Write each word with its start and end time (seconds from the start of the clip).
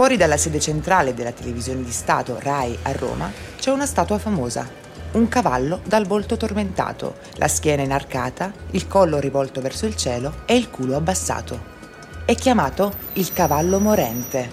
Fuori 0.00 0.16
dalla 0.16 0.38
sede 0.38 0.60
centrale 0.60 1.12
della 1.12 1.30
televisione 1.30 1.84
di 1.84 1.90
Stato 1.90 2.38
RAI 2.40 2.78
a 2.84 2.92
Roma 2.92 3.30
c'è 3.58 3.70
una 3.70 3.84
statua 3.84 4.16
famosa. 4.16 4.66
Un 5.12 5.28
cavallo 5.28 5.82
dal 5.84 6.06
volto 6.06 6.38
tormentato, 6.38 7.16
la 7.34 7.48
schiena 7.48 7.82
inarcata, 7.82 8.50
il 8.70 8.86
collo 8.86 9.18
rivolto 9.18 9.60
verso 9.60 9.84
il 9.84 9.96
cielo 9.96 10.36
e 10.46 10.56
il 10.56 10.70
culo 10.70 10.96
abbassato. 10.96 11.60
È 12.24 12.34
chiamato 12.34 12.94
il 13.12 13.30
cavallo 13.34 13.78
morente. 13.78 14.48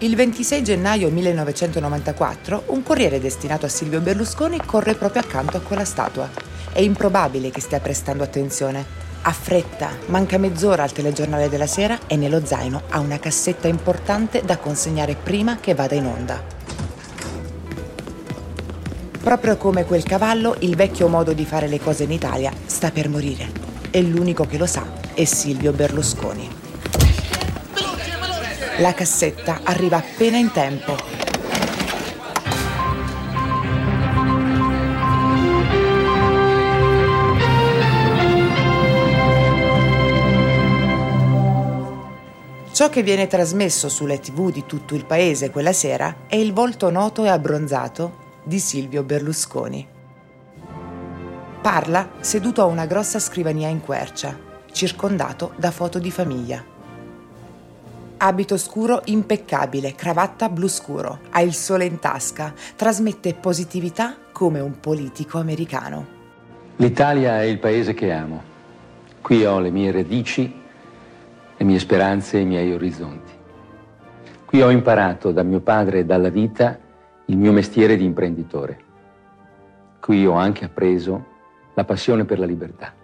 Il 0.00 0.14
26 0.14 0.62
gennaio 0.62 1.08
1994 1.08 2.64
un 2.66 2.82
corriere 2.82 3.18
destinato 3.18 3.64
a 3.64 3.70
Silvio 3.70 4.02
Berlusconi 4.02 4.60
corre 4.62 4.94
proprio 4.94 5.22
accanto 5.22 5.56
a 5.56 5.60
quella 5.60 5.86
statua. 5.86 6.28
È 6.70 6.80
improbabile 6.80 7.48
che 7.48 7.62
stia 7.62 7.80
prestando 7.80 8.24
attenzione. 8.24 9.05
Ha 9.28 9.32
fretta, 9.32 9.90
manca 10.06 10.38
mezz'ora 10.38 10.84
al 10.84 10.92
telegiornale 10.92 11.48
della 11.48 11.66
sera 11.66 11.98
e 12.06 12.14
nello 12.14 12.46
zaino 12.46 12.82
ha 12.90 13.00
una 13.00 13.18
cassetta 13.18 13.66
importante 13.66 14.42
da 14.44 14.56
consegnare 14.56 15.16
prima 15.16 15.56
che 15.58 15.74
vada 15.74 15.96
in 15.96 16.06
onda. 16.06 16.40
Proprio 19.20 19.56
come 19.56 19.84
quel 19.84 20.04
cavallo, 20.04 20.54
il 20.60 20.76
vecchio 20.76 21.08
modo 21.08 21.32
di 21.32 21.44
fare 21.44 21.66
le 21.66 21.80
cose 21.80 22.04
in 22.04 22.12
Italia 22.12 22.52
sta 22.66 22.92
per 22.92 23.08
morire. 23.08 23.50
E 23.90 24.00
l'unico 24.00 24.44
che 24.44 24.58
lo 24.58 24.66
sa 24.66 24.86
è 25.12 25.24
Silvio 25.24 25.72
Berlusconi. 25.72 26.48
La 28.78 28.94
cassetta 28.94 29.62
arriva 29.64 29.96
appena 29.96 30.36
in 30.36 30.52
tempo. 30.52 31.25
Ciò 42.76 42.90
che 42.90 43.02
viene 43.02 43.26
trasmesso 43.26 43.88
sulle 43.88 44.20
tv 44.20 44.52
di 44.52 44.66
tutto 44.66 44.94
il 44.94 45.06
paese 45.06 45.50
quella 45.50 45.72
sera 45.72 46.14
è 46.26 46.36
il 46.36 46.52
volto 46.52 46.90
noto 46.90 47.24
e 47.24 47.28
abbronzato 47.28 48.34
di 48.44 48.58
Silvio 48.58 49.02
Berlusconi. 49.02 49.88
Parla 51.62 52.10
seduto 52.20 52.60
a 52.60 52.66
una 52.66 52.84
grossa 52.84 53.18
scrivania 53.18 53.68
in 53.68 53.80
quercia, 53.80 54.38
circondato 54.72 55.54
da 55.56 55.70
foto 55.70 55.98
di 55.98 56.10
famiglia. 56.10 56.62
Abito 58.18 58.58
scuro 58.58 59.00
impeccabile, 59.06 59.94
cravatta 59.94 60.50
blu 60.50 60.68
scuro, 60.68 61.20
ha 61.30 61.40
il 61.40 61.54
sole 61.54 61.86
in 61.86 61.98
tasca, 61.98 62.52
trasmette 62.76 63.32
positività 63.32 64.18
come 64.32 64.60
un 64.60 64.78
politico 64.80 65.38
americano. 65.38 66.06
L'Italia 66.76 67.40
è 67.40 67.44
il 67.44 67.58
paese 67.58 67.94
che 67.94 68.12
amo. 68.12 68.42
Qui 69.22 69.46
ho 69.46 69.60
le 69.60 69.70
mie 69.70 69.92
radici, 69.92 70.64
le 71.56 71.64
mie 71.64 71.78
speranze 71.78 72.38
e 72.38 72.40
i 72.40 72.46
miei 72.46 72.72
orizzonti. 72.72 73.32
Qui 74.44 74.62
ho 74.62 74.70
imparato 74.70 75.32
da 75.32 75.42
mio 75.42 75.60
padre 75.60 76.00
e 76.00 76.04
dalla 76.04 76.28
vita 76.28 76.78
il 77.26 77.36
mio 77.36 77.52
mestiere 77.52 77.96
di 77.96 78.04
imprenditore. 78.04 78.78
Qui 80.00 80.26
ho 80.26 80.34
anche 80.34 80.64
appreso 80.64 81.34
la 81.74 81.84
passione 81.84 82.24
per 82.24 82.38
la 82.38 82.46
libertà. 82.46 82.94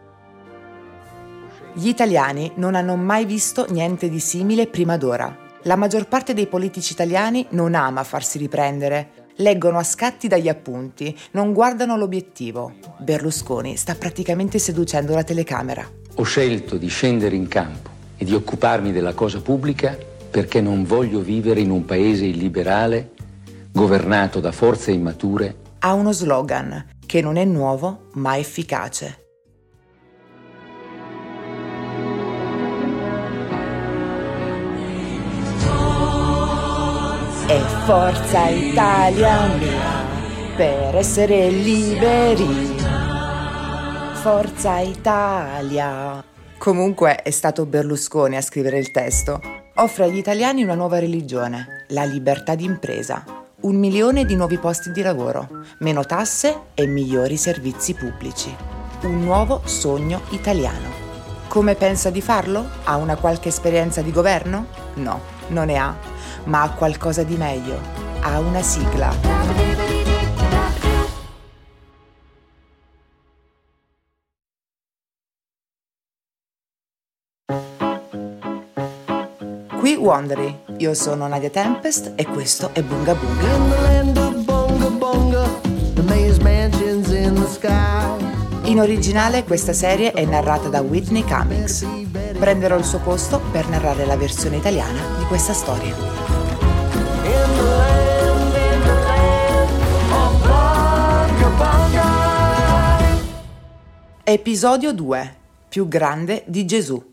Gli 1.75 1.89
italiani 1.89 2.53
non 2.57 2.75
hanno 2.75 2.97
mai 2.97 3.25
visto 3.25 3.67
niente 3.71 4.09
di 4.09 4.21
simile 4.21 4.67
prima 4.67 4.97
d'ora. 4.97 5.37
La 5.63 5.77
maggior 5.77 6.07
parte 6.07 6.35
dei 6.35 6.47
politici 6.47 6.93
italiani 6.93 7.47
non 7.51 7.75
ama 7.75 8.05
farsi 8.05 8.39
riprendere. 8.39 9.31
Leggono 9.37 9.79
a 9.79 9.83
scatti 9.83 10.29
dagli 10.29 10.49
appunti, 10.49 11.17
non 11.33 11.53
guardano 11.53 11.97
l'obiettivo. 11.97 12.75
Berlusconi 12.99 13.77
sta 13.77 13.95
praticamente 13.95 14.59
seducendo 14.59 15.15
la 15.15 15.25
telecamera. 15.25 15.89
Ho 16.17 16.23
scelto 16.23 16.77
di 16.77 16.89
scendere 16.89 17.35
in 17.35 17.49
campo 17.49 17.92
e 18.23 18.25
di 18.25 18.35
occuparmi 18.35 18.93
della 18.93 19.15
cosa 19.15 19.41
pubblica 19.41 19.99
perché 20.31 20.61
non 20.61 20.85
voglio 20.85 21.21
vivere 21.21 21.59
in 21.59 21.71
un 21.71 21.85
paese 21.85 22.25
illiberale 22.25 23.11
governato 23.73 24.39
da 24.39 24.53
forze 24.53 24.93
immature. 24.93 25.57
Ha 25.81 25.93
uno 25.93 26.13
slogan 26.13 26.87
che 27.05 27.21
non 27.21 27.37
è 27.37 27.45
nuovo 27.45 28.11
ma 28.13 28.39
efficace. 28.39 29.19
E 37.49 37.61
forza 37.85 38.49
Italia 38.49 39.47
mia 39.57 40.57
per 40.57 40.95
essere 40.95 41.51
liberi. 41.51 42.77
Forza 44.15 44.79
Italia. 44.79 46.32
Comunque 46.63 47.17
è 47.17 47.31
stato 47.31 47.67
Berlusconi 47.67 48.37
a 48.37 48.41
scrivere 48.41 48.79
il 48.79 48.93
testo. 48.93 49.41
Offre 49.75 50.05
agli 50.05 50.19
italiani 50.19 50.63
una 50.63 50.77
nuova 50.77 51.01
religione, 51.01 51.87
la 51.89 52.05
libertà 52.05 52.55
d'impresa. 52.55 53.25
Un 53.63 53.75
milione 53.75 54.25
di 54.25 54.37
nuovi 54.37 54.59
posti 54.59 54.93
di 54.93 55.03
lavoro, 55.03 55.49
meno 55.79 56.05
tasse 56.05 56.57
e 56.75 56.87
migliori 56.87 57.37
servizi 57.37 57.95
pubblici. 57.95 58.55
Un 59.03 59.25
nuovo 59.25 59.63
sogno 59.65 60.21
italiano. 60.31 60.89
Come 61.49 61.75
pensa 61.75 62.11
di 62.11 62.23
farlo? 62.23 62.65
Ha 62.85 62.95
una 62.95 63.17
qualche 63.17 63.49
esperienza 63.49 64.01
di 64.01 64.13
governo? 64.13 64.67
No, 64.95 65.21
non 65.49 65.67
ne 65.67 65.77
ha, 65.79 65.97
ma 66.45 66.63
ha 66.63 66.71
qualcosa 66.71 67.25
di 67.25 67.35
meglio. 67.35 67.77
Ha 68.21 68.39
una 68.39 68.63
sigla. 68.63 69.92
Wondery, 80.03 80.59
io 80.79 80.95
sono 80.95 81.29
Nadia 81.29 81.49
Tempest 81.49 82.15
e 82.17 82.27
questo 82.27 82.71
è 82.73 82.83
Bunga 82.83 83.15
Bunga. 83.15 84.01
In 88.65 88.81
originale 88.81 89.45
questa 89.45 89.73
serie 89.73 90.11
è 90.11 90.25
narrata 90.25 90.69
da 90.69 90.81
Whitney 90.81 91.23
Cummings. 91.23 91.87
Prenderò 92.37 92.77
il 92.77 92.85
suo 92.85 92.99
posto 92.99 93.41
per 93.53 93.69
narrare 93.69 94.05
la 94.05 94.17
versione 94.17 94.57
italiana 94.57 94.99
di 95.19 95.25
questa 95.27 95.53
storia. 95.53 95.95
Episodio 104.25 104.93
2. 104.93 105.37
Più 105.69 105.87
grande 105.87 106.43
di 106.47 106.65
Gesù. 106.65 107.12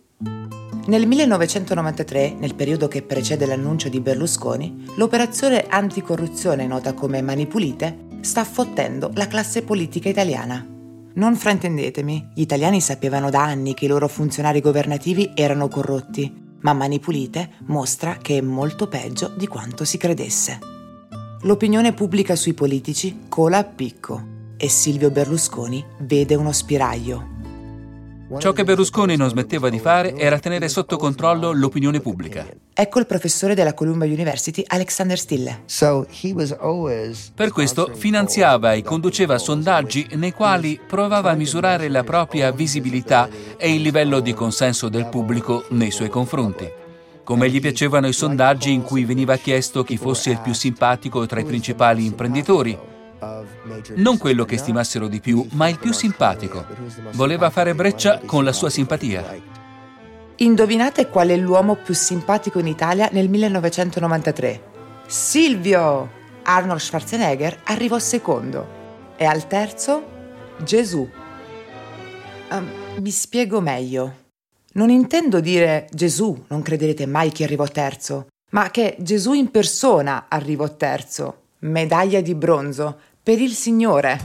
Nel 0.90 1.06
1993, 1.06 2.34
nel 2.40 2.56
periodo 2.56 2.88
che 2.88 3.04
precede 3.04 3.46
l'annuncio 3.46 3.90
di 3.90 4.00
Berlusconi, 4.00 4.86
l'operazione 4.96 5.68
anticorruzione 5.70 6.66
nota 6.66 6.96
come 6.96 7.22
Mani 7.22 7.46
Pulite 7.46 8.08
sta 8.22 8.44
fottendo 8.44 9.12
la 9.14 9.28
classe 9.28 9.62
politica 9.62 10.10
italiana. 10.10 10.66
Non 11.14 11.36
fraintendetemi, 11.36 12.32
gli 12.34 12.42
italiani 12.42 12.82
sapevano 12.82 13.30
da 13.30 13.44
anni 13.44 13.76
che 13.76 13.86
i 13.86 13.88
loro 13.88 14.08
funzionari 14.08 14.62
governativi 14.62 15.30
erano 15.36 15.68
corrotti, 15.68 16.56
ma 16.62 16.74
Mani 16.74 16.98
Pulite 17.00 17.52
mostra 17.68 18.18
che 18.20 18.40
è 18.40 18.42
molto 18.42 18.88
peggio 18.88 19.32
di 19.38 19.46
quanto 19.46 19.86
si 19.86 20.00
credesse. 20.00 20.58
L'opinione 21.44 21.94
pubblica 21.94 22.36
sui 22.36 22.56
politici 22.56 23.26
cola 23.30 23.60
a 23.60 23.64
picco 23.64 24.38
e 24.58 24.68
Silvio 24.68 25.12
Berlusconi 25.12 25.86
vede 26.00 26.34
uno 26.34 26.52
spiraglio. 26.52 27.38
Ciò 28.38 28.52
che 28.52 28.64
Berlusconi 28.64 29.16
non 29.16 29.30
smetteva 29.30 29.70
di 29.70 29.80
fare 29.80 30.16
era 30.16 30.38
tenere 30.38 30.70
sotto 30.70 30.98
controllo 30.98 31.52
l'opinione 31.52 32.00
pubblica. 32.00 32.46
Ecco 32.72 33.00
il 33.00 33.08
professore 33.08 33.56
della 33.56 33.74
Columbia 33.74 34.08
University 34.08 34.64
Alexander 34.68 35.18
Stille. 35.18 35.64
Per 37.34 37.52
questo 37.52 37.92
finanziava 37.96 38.74
e 38.74 38.84
conduceva 38.84 39.40
sondaggi 39.40 40.10
nei 40.14 40.32
quali 40.32 40.80
provava 40.86 41.32
a 41.32 41.36
misurare 41.36 41.90
la 41.90 42.04
propria 42.04 42.52
visibilità 42.52 43.28
e 43.58 43.74
il 43.74 43.82
livello 43.82 44.20
di 44.20 44.34
consenso 44.34 44.90
del 44.90 45.08
pubblico 45.08 45.66
nei 45.70 45.90
suoi 45.90 46.10
confronti. 46.10 46.70
Come 47.24 47.50
gli 47.50 47.60
piacevano 47.60 48.08
i 48.08 48.14
sondaggi 48.14 48.72
in 48.72 48.84
cui 48.84 49.06
veniva 49.06 49.38
chiesto 49.38 49.84
chi 49.84 49.98
fosse 49.98 50.30
il 50.30 50.40
più 50.40 50.54
simpatico 50.54 51.26
tra 51.26 51.40
i 51.40 51.46
principali 51.46 52.06
imprenditori, 52.06 52.78
Non 53.96 54.18
quello 54.18 54.46
che 54.46 54.58
stimassero 54.58 55.08
di 55.08 55.20
più, 55.20 55.46
ma 55.52 55.68
il 55.68 55.80
più 55.80 55.92
simpatico. 55.92 56.66
Voleva 57.14 57.50
fare 57.50 57.76
breccia 57.76 58.22
con 58.26 58.44
la 58.44 58.54
sua 58.54 58.70
simpatia. 58.70 59.58
Indovinate 60.38 61.10
qual 61.10 61.30
è 61.30 61.36
l'uomo 61.36 61.76
più 61.76 61.94
simpatico 61.94 62.60
in 62.60 62.68
Italia 62.68 63.10
nel 63.12 63.30
1993? 63.30 64.64
Silvio! 65.06 66.18
Arnold 66.44 66.80
Schwarzenegger 66.80 67.62
arrivò 67.66 68.00
secondo. 68.00 68.78
E 69.18 69.26
al 69.26 69.48
terzo? 69.48 70.02
Gesù. 70.64 71.08
Um, 72.52 72.68
mi 73.00 73.12
spiego 73.12 73.60
meglio. 73.60 74.28
Non 74.74 74.90
intendo 74.90 75.40
dire 75.40 75.88
Gesù, 75.92 76.46
non 76.48 76.62
crederete 76.62 77.06
mai 77.06 77.32
che 77.32 77.44
arrivò 77.44 77.66
terzo, 77.66 78.28
ma 78.52 78.72
che 78.72 78.96
Gesù 79.00 79.34
in 79.34 79.52
persona 79.52 80.26
arrivò 80.30 80.74
terzo. 80.76 81.42
Medaglia 81.60 82.22
di 82.22 82.34
bronzo 82.34 83.00
per 83.30 83.40
il 83.40 83.54
Signore. 83.54 84.20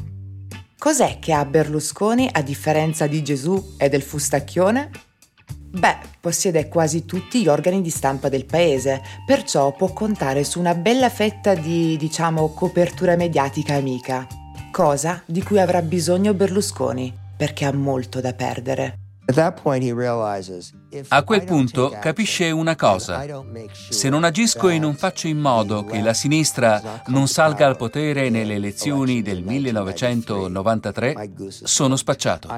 Cos'è 0.78 1.18
che 1.18 1.34
ha 1.34 1.44
Berlusconi 1.44 2.26
a 2.32 2.40
differenza 2.40 3.06
di 3.06 3.22
Gesù 3.22 3.74
e 3.76 3.90
del 3.90 4.00
fustacchione? 4.00 4.90
Beh, 5.72 5.98
possiede 6.18 6.68
quasi 6.68 7.04
tutti 7.04 7.42
gli 7.42 7.48
organi 7.48 7.82
di 7.82 7.90
stampa 7.90 8.30
del 8.30 8.46
paese, 8.46 9.02
perciò 9.26 9.72
può 9.72 9.92
contare 9.92 10.42
su 10.42 10.58
una 10.58 10.74
bella 10.74 11.10
fetta 11.10 11.54
di, 11.54 11.98
diciamo, 11.98 12.54
copertura 12.54 13.14
mediatica 13.14 13.74
amica, 13.74 14.26
cosa 14.72 15.22
di 15.26 15.42
cui 15.42 15.60
avrà 15.60 15.82
bisogno 15.82 16.32
Berlusconi, 16.32 17.12
perché 17.36 17.66
ha 17.66 17.74
molto 17.74 18.22
da 18.22 18.32
perdere. 18.32 19.03
A 21.08 21.22
quel 21.22 21.44
punto 21.44 21.96
capisce 21.98 22.50
una 22.50 22.76
cosa. 22.76 23.24
Se 23.88 24.10
non 24.10 24.22
agisco 24.22 24.68
e 24.68 24.78
non 24.78 24.94
faccio 24.94 25.28
in 25.28 25.38
modo 25.38 25.82
che 25.84 26.02
la 26.02 26.12
sinistra 26.12 27.02
non 27.06 27.26
salga 27.26 27.66
al 27.66 27.78
potere 27.78 28.28
nelle 28.28 28.54
elezioni 28.54 29.22
del 29.22 29.42
1993, 29.42 31.30
sono 31.48 31.96
spacciato. 31.96 32.48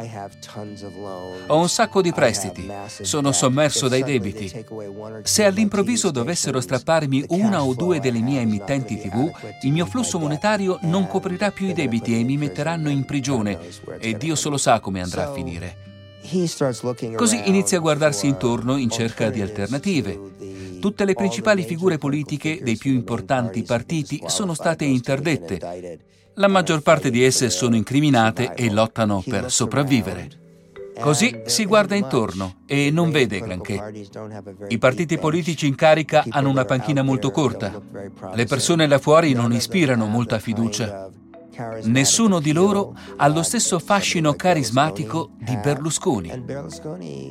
Ho 1.47 1.59
un 1.61 1.69
sacco 1.69 2.03
di 2.03 2.13
prestiti, 2.13 2.69
sono 3.01 3.31
sommerso 3.31 3.87
dai 3.87 4.03
debiti. 4.03 4.53
Se 5.23 5.45
all'improvviso 5.45 6.11
dovessero 6.11 6.61
strapparmi 6.61 7.27
una 7.29 7.63
o 7.63 7.75
due 7.75 8.01
delle 8.01 8.21
mie 8.21 8.41
emittenti 8.41 8.99
TV, 8.99 9.31
il 9.63 9.73
mio 9.73 9.87
flusso 9.87 10.19
monetario 10.19 10.79
non 10.83 11.07
coprirà 11.07 11.53
più 11.53 11.69
i 11.69 11.73
debiti 11.73 12.19
e 12.19 12.25
mi 12.25 12.37
metteranno 12.37 12.91
in 12.91 13.05
prigione. 13.05 13.57
e 14.01 14.17
Dio 14.17 14.35
solo 14.35 14.57
sa 14.57 14.81
come 14.81 15.01
andrà 15.01 15.29
a 15.29 15.33
finire. 15.33 15.95
Così 17.15 17.43
inizia 17.45 17.79
a 17.79 17.81
guardarsi 17.81 18.27
intorno 18.27 18.77
in 18.77 18.91
cerca 18.91 19.31
di 19.31 19.41
alternative. 19.41 20.21
Tutte 20.81 21.05
le 21.05 21.15
principali 21.15 21.63
figure 21.63 21.99
politiche 21.99 22.61
dei 22.63 22.77
più 22.77 22.93
importanti 22.93 23.63
partiti 23.63 24.23
sono 24.27 24.55
state 24.55 24.85
interdette. 24.85 25.99
La 26.35 26.49
maggior 26.49 26.83
parte 26.83 27.11
di 27.11 27.23
esse 27.25 27.49
sono 27.49 27.77
incriminate 27.77 28.55
e 28.55 28.71
lottano 28.71 29.23
per 29.27 29.51
sopravvivere. 29.51 30.45
Così 30.99 31.43
si 31.45 31.67
guarda 31.67 31.95
intorno 31.95 32.63
e 32.67 32.91
non 32.91 33.11
vede 33.11 33.41
granché. 33.41 34.07
I 34.69 34.79
partiti 34.79 35.19
politici 35.19 35.67
in 35.67 35.75
carica 35.75 36.25
hanno 36.29 36.49
una 36.49 36.65
panchina 36.65 37.03
molto 37.03 37.31
corta. 37.31 37.81
Le 38.35 38.45
persone 38.47 38.87
là 38.87 38.99
fuori 38.99 39.33
non 39.33 39.53
ispirano 39.53 40.07
molta 40.07 40.39
fiducia. 40.39 41.09
Nessuno 41.85 42.41
di 42.41 42.53
loro 42.53 42.95
ha 43.17 43.27
lo 43.29 43.43
stesso 43.43 43.79
fascino 43.79 44.35
carismatico 44.35 45.31
di 45.39 45.57
Berlusconi. 45.57 46.45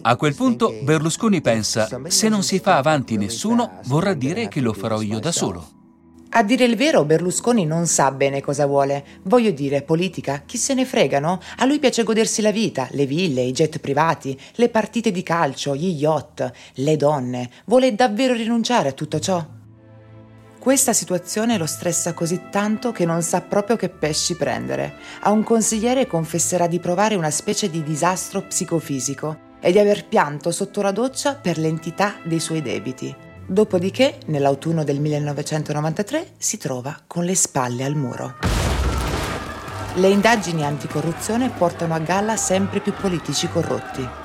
A 0.01 0.15
quel 0.15 0.35
punto 0.35 0.73
Berlusconi 0.81 1.41
pensa, 1.41 1.87
se 2.07 2.29
non 2.29 2.43
si 2.43 2.59
fa 2.59 2.77
avanti 2.77 3.17
nessuno, 3.17 3.79
vorrà 3.85 4.13
dire 4.13 4.47
che 4.47 4.61
lo 4.61 4.73
farò 4.73 5.01
io 5.01 5.19
da 5.19 5.31
solo. 5.31 5.69
A 6.37 6.43
dire 6.43 6.65
il 6.65 6.75
vero, 6.75 7.05
Berlusconi 7.05 7.65
non 7.65 7.87
sa 7.87 8.11
bene 8.11 8.41
cosa 8.41 8.65
vuole. 8.65 9.05
Voglio 9.23 9.51
dire, 9.51 9.83
politica, 9.83 10.43
chi 10.45 10.57
se 10.57 10.73
ne 10.73 10.83
fregano? 10.83 11.39
A 11.59 11.65
lui 11.65 11.79
piace 11.79 12.03
godersi 12.03 12.41
la 12.41 12.51
vita, 12.51 12.89
le 12.91 13.05
ville, 13.05 13.41
i 13.41 13.53
jet 13.53 13.79
privati, 13.79 14.37
le 14.55 14.67
partite 14.67 15.11
di 15.11 15.23
calcio, 15.23 15.75
gli 15.77 15.95
yacht, 15.97 16.51
le 16.73 16.97
donne. 16.97 17.49
Vuole 17.65 17.95
davvero 17.95 18.33
rinunciare 18.33 18.89
a 18.89 18.91
tutto 18.91 19.19
ciò? 19.19 19.54
Questa 20.65 20.93
situazione 20.93 21.59
lo 21.59 21.67
stressa 21.67 22.13
così 22.13 22.47
tanto 22.49 22.91
che 22.91 23.05
non 23.05 23.21
sa 23.21 23.41
proprio 23.41 23.75
che 23.75 23.87
pesci 23.87 24.35
prendere. 24.35 24.95
A 25.19 25.29
un 25.29 25.43
consigliere 25.43 26.07
confesserà 26.07 26.65
di 26.65 26.79
provare 26.79 27.13
una 27.13 27.29
specie 27.29 27.69
di 27.69 27.83
disastro 27.83 28.41
psicofisico 28.41 29.57
e 29.59 29.71
di 29.71 29.77
aver 29.77 30.07
pianto 30.07 30.49
sotto 30.49 30.81
la 30.81 30.89
doccia 30.89 31.35
per 31.35 31.59
l'entità 31.59 32.15
dei 32.23 32.39
suoi 32.39 32.63
debiti. 32.63 33.15
Dopodiché, 33.45 34.17
nell'autunno 34.25 34.83
del 34.83 34.99
1993, 34.99 36.31
si 36.39 36.57
trova 36.57 36.97
con 37.05 37.25
le 37.25 37.35
spalle 37.35 37.83
al 37.83 37.93
muro. 37.93 38.37
Le 39.93 40.07
indagini 40.07 40.65
anticorruzione 40.65 41.51
portano 41.51 41.93
a 41.93 41.99
galla 41.99 42.35
sempre 42.37 42.79
più 42.79 42.91
politici 42.93 43.47
corrotti. 43.47 44.24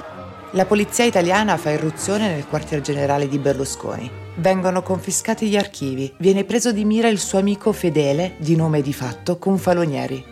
La 0.54 0.64
polizia 0.64 1.04
italiana 1.04 1.56
fa 1.56 1.70
irruzione 1.70 2.28
nel 2.28 2.44
quartier 2.48 2.80
generale 2.80 3.28
di 3.28 3.38
Berlusconi. 3.38 4.10
Vengono 4.34 4.82
confiscati 4.82 5.48
gli 5.48 5.56
archivi, 5.56 6.12
viene 6.16 6.42
preso 6.42 6.72
di 6.72 6.84
mira 6.84 7.06
il 7.06 7.20
suo 7.20 7.38
amico 7.38 7.70
fedele, 7.70 8.34
di 8.38 8.56
nome 8.56 8.82
di 8.82 8.92
fatto, 8.92 9.38
Confalonieri. 9.38 10.24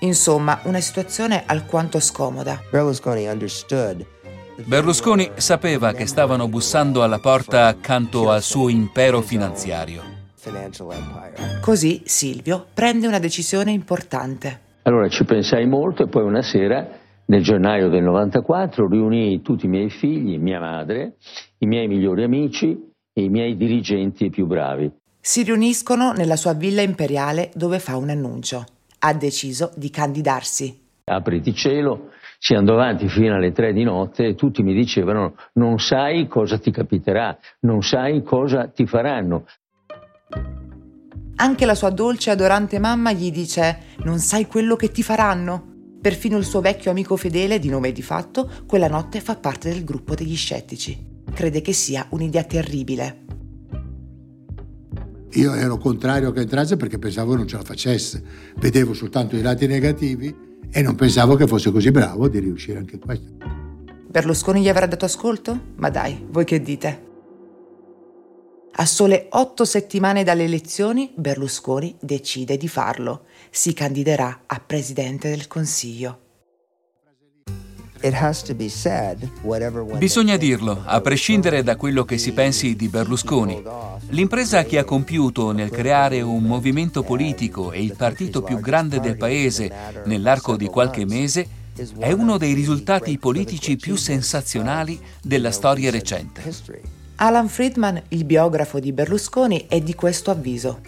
Insomma, 0.00 0.58
una 0.64 0.80
situazione 0.80 1.44
alquanto 1.46 2.00
scomoda. 2.00 2.60
Berlusconi 4.64 5.30
sapeva 5.36 5.92
che 5.92 6.06
stavano 6.06 6.48
bussando 6.48 7.04
alla 7.04 7.20
porta 7.20 7.68
accanto 7.68 8.30
al 8.30 8.42
suo 8.42 8.68
impero 8.68 9.20
finanziario. 9.20 10.02
Così 11.60 12.02
Silvio 12.04 12.66
prende 12.74 13.06
una 13.06 13.20
decisione 13.20 13.70
importante. 13.70 14.70
Allora 14.82 15.08
ci 15.08 15.22
pensai 15.22 15.66
molto 15.68 16.02
e 16.02 16.08
poi 16.08 16.24
una 16.24 16.42
sera, 16.42 16.98
nel 17.26 17.42
gennaio 17.42 17.88
del 17.88 18.02
94, 18.02 18.88
riunii 18.88 19.42
tutti 19.42 19.66
i 19.66 19.68
miei 19.68 19.90
figli, 19.90 20.38
mia 20.38 20.60
madre, 20.60 21.14
i 21.58 21.66
miei 21.66 21.86
migliori 21.88 22.24
amici 22.24 22.90
e 23.12 23.22
i 23.22 23.28
miei 23.28 23.56
dirigenti 23.56 24.28
più 24.30 24.46
bravi. 24.46 24.90
Si 25.20 25.42
riuniscono 25.42 26.12
nella 26.12 26.36
sua 26.36 26.52
villa 26.52 26.82
imperiale 26.82 27.50
dove 27.54 27.78
fa 27.78 27.96
un 27.96 28.10
annuncio. 28.10 28.64
Ha 28.98 29.14
deciso 29.14 29.72
di 29.76 29.88
candidarsi. 29.88 30.80
Apriti 31.04 31.54
cielo, 31.54 32.10
si 32.38 32.54
andò 32.54 32.74
avanti 32.74 33.08
fino 33.08 33.34
alle 33.34 33.52
tre 33.52 33.72
di 33.72 33.84
notte 33.84 34.26
e 34.26 34.34
tutti 34.34 34.62
mi 34.62 34.74
dicevano 34.74 35.36
non 35.54 35.78
sai 35.78 36.26
cosa 36.26 36.58
ti 36.58 36.70
capiterà, 36.70 37.36
non 37.60 37.82
sai 37.82 38.22
cosa 38.22 38.66
ti 38.66 38.84
faranno. 38.86 39.44
Anche 41.36 41.66
la 41.66 41.74
sua 41.74 41.90
dolce 41.90 42.30
e 42.30 42.32
adorante 42.32 42.78
mamma 42.78 43.12
gli 43.12 43.30
dice 43.30 43.96
non 44.04 44.18
sai 44.18 44.46
quello 44.46 44.76
che 44.76 44.90
ti 44.90 45.02
faranno. 45.02 45.71
Perfino 46.02 46.36
il 46.36 46.44
suo 46.44 46.60
vecchio 46.60 46.90
amico 46.90 47.16
fedele, 47.16 47.58
di 47.58 47.70
nome 47.70 47.92
di 47.92 48.02
fatto, 48.02 48.50
quella 48.66 48.88
notte 48.88 49.20
fa 49.20 49.36
parte 49.36 49.70
del 49.70 49.84
gruppo 49.84 50.14
degli 50.14 50.36
scettici 50.36 51.10
crede 51.32 51.60
che 51.60 51.72
sia 51.72 52.06
un'idea 52.10 52.44
terribile. 52.44 53.20
Io 55.34 55.54
ero 55.54 55.78
contrario 55.78 56.30
che 56.30 56.40
entrasse 56.40 56.76
perché 56.76 56.98
pensavo 56.98 57.34
non 57.34 57.46
ce 57.46 57.56
la 57.56 57.62
facesse. 57.62 58.22
Vedevo 58.56 58.92
soltanto 58.92 59.34
i 59.34 59.40
lati 59.40 59.66
negativi 59.66 60.34
e 60.70 60.82
non 60.82 60.94
pensavo 60.94 61.36
che 61.36 61.46
fosse 61.46 61.70
così 61.70 61.90
bravo 61.90 62.28
di 62.28 62.38
riuscire 62.38 62.78
anche 62.78 62.98
questo. 62.98 63.32
Berlusconi 64.08 64.60
gli 64.60 64.68
avrà 64.68 64.86
dato 64.86 65.06
ascolto? 65.06 65.58
Ma 65.76 65.88
dai, 65.88 66.26
voi 66.28 66.44
che 66.44 66.60
dite? 66.60 67.11
A 68.74 68.86
sole 68.86 69.26
otto 69.30 69.66
settimane 69.66 70.24
dalle 70.24 70.44
elezioni, 70.44 71.12
Berlusconi 71.14 71.94
decide 72.00 72.56
di 72.56 72.68
farlo. 72.68 73.24
Si 73.50 73.74
candiderà 73.74 74.44
a 74.46 74.60
presidente 74.60 75.28
del 75.28 75.46
Consiglio. 75.46 76.20
Bisogna 79.98 80.36
dirlo, 80.38 80.82
a 80.86 81.00
prescindere 81.02 81.62
da 81.62 81.76
quello 81.76 82.04
che 82.04 82.16
si 82.16 82.32
pensi 82.32 82.74
di 82.74 82.88
Berlusconi. 82.88 83.62
L'impresa 84.08 84.64
che 84.64 84.78
ha 84.78 84.84
compiuto 84.84 85.52
nel 85.52 85.70
creare 85.70 86.22
un 86.22 86.42
movimento 86.42 87.02
politico 87.02 87.72
e 87.72 87.82
il 87.82 87.94
partito 87.94 88.42
più 88.42 88.58
grande 88.58 89.00
del 89.00 89.18
paese 89.18 89.70
nell'arco 90.06 90.56
di 90.56 90.66
qualche 90.66 91.04
mese 91.04 91.46
è 91.98 92.10
uno 92.10 92.38
dei 92.38 92.54
risultati 92.54 93.18
politici 93.18 93.76
più 93.76 93.96
sensazionali 93.96 94.98
della 95.22 95.50
storia 95.50 95.90
recente. 95.90 97.00
Alan 97.16 97.48
Friedman, 97.48 98.02
il 98.08 98.24
biografo 98.24 98.80
di 98.80 98.92
Berlusconi, 98.92 99.66
è 99.68 99.80
di 99.80 99.94
questo 99.94 100.30
avviso. 100.30 100.80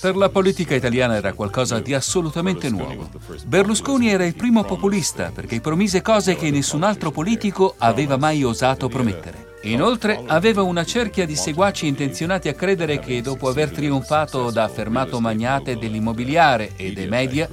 Per 0.00 0.16
la 0.16 0.28
politica 0.28 0.74
italiana 0.74 1.16
era 1.16 1.32
qualcosa 1.32 1.80
di 1.80 1.94
assolutamente 1.94 2.68
nuovo. 2.68 3.08
Berlusconi 3.46 4.10
era 4.10 4.26
il 4.26 4.34
primo 4.34 4.64
populista 4.64 5.30
perché 5.32 5.60
promise 5.60 6.02
cose 6.02 6.36
che 6.36 6.50
nessun 6.50 6.82
altro 6.82 7.10
politico 7.10 7.74
aveva 7.78 8.16
mai 8.16 8.42
osato 8.44 8.88
promettere. 8.88 9.50
Inoltre 9.62 10.20
aveva 10.26 10.62
una 10.62 10.84
cerchia 10.84 11.24
di 11.24 11.36
seguaci 11.36 11.86
intenzionati 11.86 12.48
a 12.48 12.54
credere 12.54 12.98
che 12.98 13.22
dopo 13.22 13.48
aver 13.48 13.70
trionfato 13.70 14.50
da 14.50 14.64
affermato 14.64 15.20
magnate 15.20 15.78
dell'immobiliare 15.78 16.72
e 16.76 16.92
dei 16.92 17.06
media, 17.06 17.48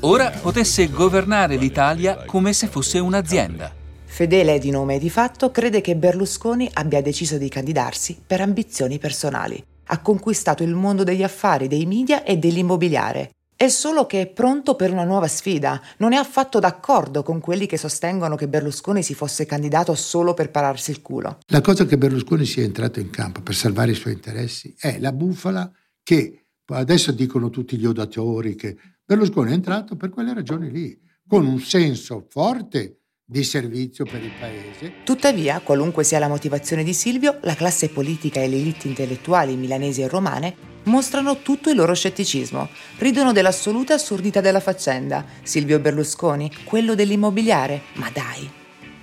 ora 0.00 0.30
potesse 0.30 0.90
governare 0.90 1.56
l'Italia 1.56 2.24
come 2.26 2.52
se 2.52 2.66
fosse 2.66 2.98
un'azienda. 2.98 3.77
Fedele 4.18 4.58
di 4.58 4.70
nome 4.70 4.96
e 4.96 4.98
di 4.98 5.10
fatto, 5.10 5.52
crede 5.52 5.80
che 5.80 5.94
Berlusconi 5.94 6.68
abbia 6.72 7.00
deciso 7.00 7.38
di 7.38 7.48
candidarsi 7.48 8.20
per 8.26 8.40
ambizioni 8.40 8.98
personali. 8.98 9.64
ha 9.90 10.00
conquistato 10.00 10.64
il 10.64 10.74
mondo 10.74 11.04
degli 11.04 11.22
affari, 11.22 11.68
dei 11.68 11.86
media 11.86 12.24
e 12.24 12.36
dell'immobiliare. 12.36 13.30
È 13.54 13.68
solo 13.68 14.06
che 14.06 14.22
è 14.22 14.26
pronto 14.26 14.74
per 14.74 14.90
una 14.90 15.04
nuova 15.04 15.28
sfida, 15.28 15.80
non 15.98 16.12
è 16.12 16.16
affatto 16.16 16.58
d'accordo 16.58 17.22
con 17.22 17.38
quelli 17.38 17.66
che 17.66 17.76
sostengono 17.76 18.34
che 18.34 18.48
Berlusconi 18.48 19.04
si 19.04 19.14
fosse 19.14 19.46
candidato 19.46 19.94
solo 19.94 20.34
per 20.34 20.50
pararsi 20.50 20.90
il 20.90 21.00
culo. 21.00 21.38
La 21.46 21.60
cosa 21.60 21.86
che 21.86 21.96
Berlusconi 21.96 22.44
sia 22.44 22.64
entrato 22.64 22.98
in 22.98 23.10
campo 23.10 23.40
per 23.40 23.54
salvare 23.54 23.92
i 23.92 23.94
suoi 23.94 24.14
interessi 24.14 24.74
è 24.76 24.98
la 24.98 25.12
bufala 25.12 25.70
che 26.02 26.46
adesso 26.66 27.12
dicono 27.12 27.50
tutti 27.50 27.76
gli 27.76 27.86
odatori 27.86 28.56
che 28.56 28.76
Berlusconi 29.04 29.52
è 29.52 29.54
entrato 29.54 29.94
per 29.94 30.10
quelle 30.10 30.34
ragioni 30.34 30.72
lì, 30.72 31.00
con 31.24 31.46
un 31.46 31.60
senso 31.60 32.26
forte 32.28 32.97
di 33.30 33.44
servizio 33.44 34.06
per 34.06 34.22
il 34.24 34.32
paese. 34.40 35.04
Tuttavia, 35.04 35.60
qualunque 35.60 36.02
sia 36.02 36.18
la 36.18 36.28
motivazione 36.28 36.82
di 36.82 36.94
Silvio, 36.94 37.36
la 37.42 37.54
classe 37.54 37.90
politica 37.90 38.40
e 38.40 38.48
le 38.48 38.56
elite 38.56 38.88
intellettuali 38.88 39.54
milanesi 39.54 40.00
e 40.00 40.08
romane 40.08 40.56
mostrano 40.84 41.42
tutto 41.42 41.68
il 41.68 41.76
loro 41.76 41.92
scetticismo. 41.92 42.70
Ridono 42.96 43.32
dell'assoluta 43.32 43.92
assurdità 43.92 44.40
della 44.40 44.60
faccenda. 44.60 45.26
Silvio 45.42 45.78
Berlusconi, 45.78 46.50
quello 46.64 46.94
dell'immobiliare, 46.94 47.82
ma 47.96 48.08
dai. 48.10 48.50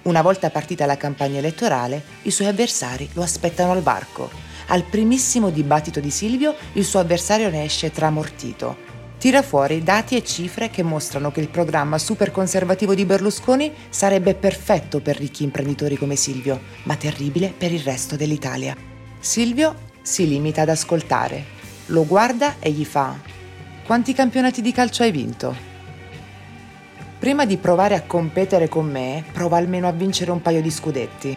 Una 0.03 0.23
volta 0.23 0.49
partita 0.49 0.87
la 0.87 0.97
campagna 0.97 1.37
elettorale, 1.37 2.03
i 2.23 2.31
suoi 2.31 2.47
avversari 2.47 3.07
lo 3.13 3.21
aspettano 3.21 3.73
al 3.73 3.83
varco. 3.83 4.31
Al 4.69 4.85
primissimo 4.85 5.51
dibattito 5.51 5.99
di 5.99 6.09
Silvio, 6.09 6.55
il 6.73 6.83
suo 6.83 6.99
avversario 6.99 7.51
ne 7.51 7.65
esce 7.65 7.91
tramortito. 7.91 8.93
Tira 9.25 9.41
fuori 9.41 9.81
dati 9.81 10.15
e 10.15 10.23
cifre 10.23 10.69
che 10.69 10.83
mostrano 10.83 11.31
che 11.31 11.39
il 11.39 11.49
programma 11.49 11.97
super 11.97 12.29
conservativo 12.29 12.93
di 12.93 13.05
Berlusconi 13.05 13.73
sarebbe 13.89 14.35
perfetto 14.35 15.01
per 15.01 15.17
ricchi 15.17 15.43
imprenditori 15.43 15.97
come 15.97 16.15
Silvio, 16.15 16.61
ma 16.83 16.95
terribile 16.95 17.51
per 17.57 17.73
il 17.73 17.79
resto 17.79 18.15
dell'Italia. 18.15 18.77
Silvio 19.17 19.77
si 20.03 20.27
limita 20.27 20.61
ad 20.61 20.69
ascoltare, 20.69 21.43
lo 21.87 22.05
guarda 22.05 22.57
e 22.59 22.69
gli 22.69 22.85
fa 22.85 23.19
Quanti 23.83 24.13
campionati 24.13 24.61
di 24.61 24.71
calcio 24.71 25.01
hai 25.01 25.09
vinto? 25.09 25.55
Prima 27.17 27.47
di 27.47 27.57
provare 27.57 27.95
a 27.95 28.03
competere 28.03 28.67
con 28.69 28.87
me, 28.87 29.23
prova 29.33 29.57
almeno 29.57 29.87
a 29.87 29.91
vincere 29.91 30.29
un 30.29 30.43
paio 30.43 30.61
di 30.61 30.69
scudetti. 30.69 31.35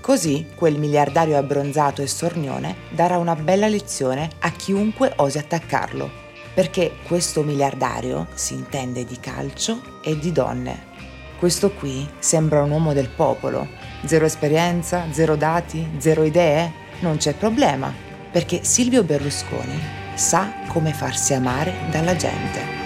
Così 0.00 0.46
quel 0.54 0.78
miliardario 0.78 1.36
abbronzato 1.36 2.00
e 2.00 2.06
sornione 2.06 2.76
darà 2.88 3.18
una 3.18 3.36
bella 3.36 3.68
lezione 3.68 4.30
a 4.38 4.50
chiunque 4.52 5.12
osi 5.16 5.36
attaccarlo, 5.36 6.24
perché 6.56 6.92
questo 7.06 7.42
miliardario 7.42 8.28
si 8.32 8.54
intende 8.54 9.04
di 9.04 9.20
calcio 9.20 10.00
e 10.02 10.18
di 10.18 10.32
donne. 10.32 10.94
Questo 11.38 11.70
qui 11.70 12.08
sembra 12.18 12.62
un 12.62 12.70
uomo 12.70 12.94
del 12.94 13.10
popolo, 13.10 13.68
zero 14.06 14.24
esperienza, 14.24 15.04
zero 15.10 15.36
dati, 15.36 15.86
zero 15.98 16.24
idee, 16.24 16.72
non 17.00 17.18
c'è 17.18 17.34
problema, 17.34 17.92
perché 18.32 18.64
Silvio 18.64 19.04
Berlusconi 19.04 19.78
sa 20.14 20.50
come 20.68 20.94
farsi 20.94 21.34
amare 21.34 21.74
dalla 21.90 22.16
gente. 22.16 22.85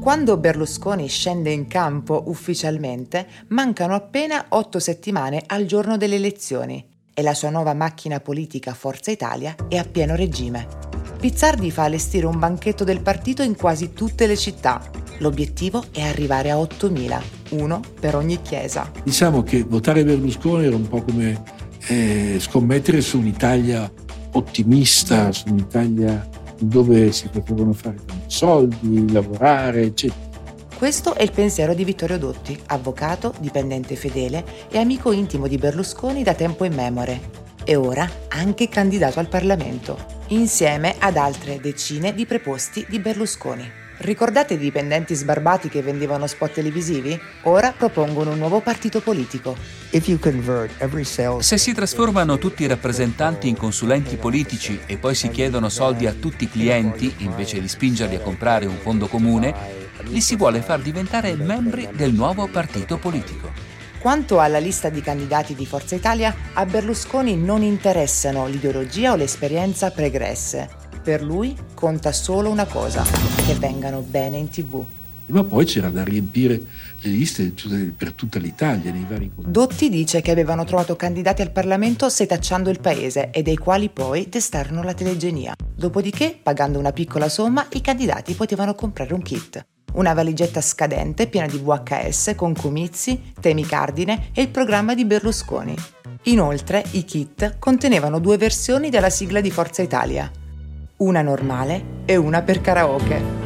Quando 0.00 0.36
Berlusconi 0.36 1.06
scende 1.06 1.52
in 1.52 1.68
campo 1.68 2.24
ufficialmente, 2.26 3.26
mancano 3.48 3.94
appena 3.94 4.46
otto 4.48 4.80
settimane 4.80 5.44
al 5.46 5.64
giorno 5.64 5.96
delle 5.96 6.16
elezioni 6.16 6.84
e 7.14 7.22
la 7.22 7.34
sua 7.34 7.50
nuova 7.50 7.74
macchina 7.74 8.18
politica 8.18 8.74
Forza 8.74 9.12
Italia 9.12 9.54
è 9.68 9.76
a 9.76 9.84
pieno 9.84 10.16
regime. 10.16 10.66
Pizzardi 11.20 11.70
fa 11.70 11.84
allestire 11.84 12.26
un 12.26 12.40
banchetto 12.40 12.82
del 12.82 13.00
partito 13.00 13.42
in 13.42 13.54
quasi 13.54 13.92
tutte 13.92 14.26
le 14.26 14.36
città. 14.36 14.82
L'obiettivo 15.18 15.84
è 15.92 16.02
arrivare 16.02 16.50
a 16.50 16.56
8.000, 16.56 17.22
uno 17.50 17.80
per 18.00 18.16
ogni 18.16 18.42
chiesa. 18.42 18.90
Diciamo 19.04 19.44
che 19.44 19.62
votare 19.62 20.02
Berlusconi 20.02 20.66
era 20.66 20.74
un 20.74 20.88
po' 20.88 21.02
come 21.02 21.40
eh, 21.86 22.38
scommettere 22.40 23.00
su 23.00 23.18
un'Italia 23.18 23.88
ottimista, 24.32 25.30
su 25.30 25.48
un'Italia 25.48 26.28
dove 26.62 27.12
si 27.12 27.28
potevano 27.28 27.72
fare 27.72 27.96
tanti 28.04 28.24
soldi, 28.26 29.10
lavorare, 29.10 29.82
eccetera. 29.82 30.30
Questo 30.76 31.14
è 31.14 31.22
il 31.22 31.30
pensiero 31.30 31.74
di 31.74 31.84
Vittorio 31.84 32.18
Dotti, 32.18 32.58
avvocato, 32.66 33.34
dipendente 33.38 33.94
fedele 33.94 34.44
e 34.68 34.78
amico 34.78 35.12
intimo 35.12 35.46
di 35.46 35.56
Berlusconi 35.56 36.22
da 36.22 36.34
tempo 36.34 36.64
immemore. 36.64 37.40
E 37.64 37.76
ora 37.76 38.08
anche 38.28 38.68
candidato 38.68 39.20
al 39.20 39.28
Parlamento, 39.28 39.96
insieme 40.28 40.96
ad 40.98 41.16
altre 41.16 41.60
decine 41.60 42.12
di 42.12 42.26
preposti 42.26 42.84
di 42.88 42.98
Berlusconi. 42.98 43.81
Ricordate 44.02 44.54
i 44.54 44.58
dipendenti 44.58 45.14
sbarbati 45.14 45.68
che 45.68 45.80
vendevano 45.80 46.26
spot 46.26 46.54
televisivi? 46.54 47.16
Ora 47.42 47.70
propongono 47.70 48.32
un 48.32 48.38
nuovo 48.38 48.58
partito 48.58 49.00
politico. 49.00 49.54
Se 51.38 51.56
si 51.56 51.72
trasformano 51.72 52.36
tutti 52.36 52.64
i 52.64 52.66
rappresentanti 52.66 53.48
in 53.48 53.56
consulenti 53.56 54.16
politici 54.16 54.80
e 54.86 54.96
poi 54.96 55.14
si 55.14 55.28
chiedono 55.28 55.68
soldi 55.68 56.08
a 56.08 56.14
tutti 56.14 56.44
i 56.44 56.50
clienti 56.50 57.14
invece 57.18 57.60
di 57.60 57.68
spingerli 57.68 58.16
a 58.16 58.20
comprare 58.20 58.66
un 58.66 58.78
fondo 58.78 59.06
comune, 59.06 59.54
li 60.06 60.20
si 60.20 60.34
vuole 60.34 60.62
far 60.62 60.80
diventare 60.80 61.36
membri 61.36 61.88
del 61.92 62.12
nuovo 62.12 62.48
partito 62.48 62.98
politico. 62.98 63.52
Quanto 64.00 64.40
alla 64.40 64.58
lista 64.58 64.88
di 64.88 65.00
candidati 65.00 65.54
di 65.54 65.64
Forza 65.64 65.94
Italia, 65.94 66.34
a 66.54 66.66
Berlusconi 66.66 67.36
non 67.36 67.62
interessano 67.62 68.48
l'ideologia 68.48 69.12
o 69.12 69.14
l'esperienza 69.14 69.92
pregresse. 69.92 70.81
Per 71.02 71.20
lui 71.20 71.56
conta 71.74 72.12
solo 72.12 72.48
una 72.48 72.64
cosa, 72.64 73.02
che 73.44 73.54
vengano 73.54 74.02
bene 74.02 74.36
in 74.36 74.48
tv. 74.48 74.84
Ma 75.26 75.42
poi 75.42 75.64
c'era 75.64 75.88
da 75.88 76.04
riempire 76.04 76.60
le 77.00 77.10
liste 77.10 77.52
per 77.96 78.12
tutta 78.12 78.38
l'Italia, 78.38 78.92
nei 78.92 79.04
vari 79.08 79.32
comuni. 79.34 79.52
Dotti 79.52 79.88
dice 79.88 80.20
che 80.20 80.30
avevano 80.30 80.62
trovato 80.64 80.94
candidati 80.94 81.42
al 81.42 81.50
Parlamento 81.50 82.08
setacciando 82.08 82.70
il 82.70 82.78
paese 82.78 83.30
e 83.30 83.42
dei 83.42 83.56
quali 83.56 83.88
poi 83.88 84.28
testarono 84.28 84.84
la 84.84 84.94
telegenia. 84.94 85.54
Dopodiché, 85.74 86.38
pagando 86.40 86.78
una 86.78 86.92
piccola 86.92 87.28
somma, 87.28 87.66
i 87.72 87.80
candidati 87.80 88.34
potevano 88.34 88.76
comprare 88.76 89.12
un 89.12 89.22
kit. 89.22 89.64
Una 89.94 90.14
valigetta 90.14 90.60
scadente 90.60 91.26
piena 91.26 91.48
di 91.48 91.58
VHS 91.58 92.34
con 92.36 92.54
comizi, 92.54 93.32
temi 93.40 93.66
cardine 93.66 94.28
e 94.32 94.42
il 94.42 94.50
programma 94.50 94.94
di 94.94 95.04
Berlusconi. 95.04 95.74
Inoltre, 96.26 96.84
i 96.92 97.04
kit 97.04 97.56
contenevano 97.58 98.20
due 98.20 98.36
versioni 98.36 98.88
della 98.88 99.10
sigla 99.10 99.40
di 99.40 99.50
Forza 99.50 99.82
Italia, 99.82 100.30
una 101.02 101.22
normale 101.22 102.00
e 102.04 102.16
una 102.16 102.42
per 102.42 102.60
karaoke. 102.60 103.40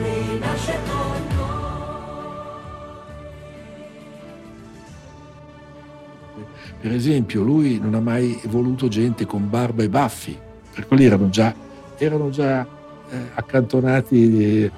Per 6.79 6.95
esempio, 6.95 7.43
lui 7.43 7.81
non 7.81 7.95
ha 7.95 8.01
mai 8.01 8.39
voluto 8.45 8.89
gente 8.89 9.27
con 9.27 9.49
barba 9.49 9.83
e 9.83 9.89
baffi, 9.89 10.39
per 10.73 10.87
quelli 10.87 11.07
erano 11.07 11.31
già, 11.31 11.53
erano 11.97 12.31
già 12.31 12.61
eh, 12.63 13.17
accantonati. 13.35 14.63
Eh, 14.63 14.71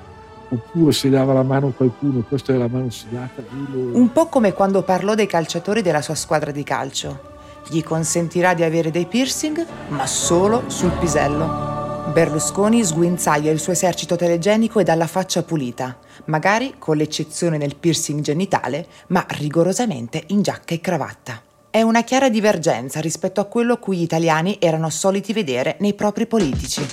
oppure 0.50 0.92
se 0.92 1.10
dava 1.10 1.34
la 1.34 1.42
mano 1.42 1.66
a 1.66 1.72
qualcuno, 1.72 2.22
questa 2.22 2.54
è 2.54 2.56
la 2.56 2.68
mano 2.68 2.88
sudata. 2.90 3.42
Lo... 3.72 3.96
Un 3.98 4.10
po' 4.12 4.26
come 4.26 4.52
quando 4.52 4.82
parlò 4.82 5.14
dei 5.14 5.26
calciatori 5.26 5.82
della 5.82 6.00
sua 6.00 6.14
squadra 6.14 6.52
di 6.52 6.62
calcio. 6.62 7.36
Gli 7.68 7.82
consentirà 7.82 8.54
di 8.54 8.62
avere 8.62 8.90
dei 8.90 9.04
piercing, 9.04 9.66
ma 9.88 10.06
solo 10.06 10.62
sul 10.68 10.92
pisello. 10.92 11.77
Berlusconi 12.12 12.82
sguinzaglia 12.82 13.50
il 13.50 13.60
suo 13.60 13.72
esercito 13.72 14.16
telegenico 14.16 14.80
e 14.80 14.84
dalla 14.84 15.06
faccia 15.06 15.42
pulita, 15.42 15.98
magari 16.24 16.74
con 16.78 16.96
l'eccezione 16.96 17.58
del 17.58 17.76
piercing 17.76 18.22
genitale, 18.22 18.86
ma 19.08 19.24
rigorosamente 19.28 20.24
in 20.28 20.42
giacca 20.42 20.74
e 20.74 20.80
cravatta. 20.80 21.42
È 21.70 21.82
una 21.82 22.02
chiara 22.02 22.28
divergenza 22.28 23.00
rispetto 23.00 23.40
a 23.40 23.44
quello 23.44 23.76
cui 23.76 23.98
gli 23.98 24.02
italiani 24.02 24.56
erano 24.58 24.90
soliti 24.90 25.32
vedere 25.32 25.76
nei 25.80 25.94
propri 25.94 26.26
politici. 26.26 26.84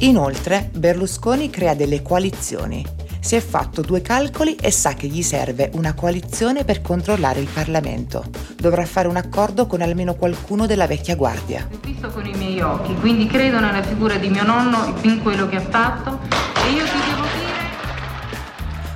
Inoltre, 0.00 0.70
Berlusconi 0.72 1.50
crea 1.50 1.74
delle 1.74 2.00
coalizioni. 2.00 3.03
Si 3.24 3.36
è 3.36 3.40
fatto 3.40 3.80
due 3.80 4.02
calcoli 4.02 4.54
e 4.56 4.70
sa 4.70 4.92
che 4.92 5.06
gli 5.06 5.22
serve 5.22 5.70
una 5.76 5.94
coalizione 5.94 6.62
per 6.62 6.82
controllare 6.82 7.40
il 7.40 7.48
Parlamento. 7.50 8.22
Dovrà 8.54 8.84
fare 8.84 9.08
un 9.08 9.16
accordo 9.16 9.66
con 9.66 9.80
almeno 9.80 10.14
qualcuno 10.14 10.66
della 10.66 10.86
vecchia 10.86 11.16
guardia. 11.16 11.66
Ho 11.72 11.78
visto 11.82 12.10
con 12.10 12.26
i 12.26 12.34
miei 12.34 12.60
occhi, 12.60 12.94
quindi 12.96 13.26
credo 13.26 13.60
nella 13.60 13.82
figura 13.82 14.18
di 14.18 14.28
mio 14.28 14.44
nonno 14.44 14.94
in 15.00 15.22
quello 15.22 15.48
che 15.48 15.56
ha 15.56 15.62
fatto 15.62 16.18
e 16.28 16.70
io 16.70 16.84
ti 16.84 16.98
devo 17.08 17.22
dire... 17.22 17.50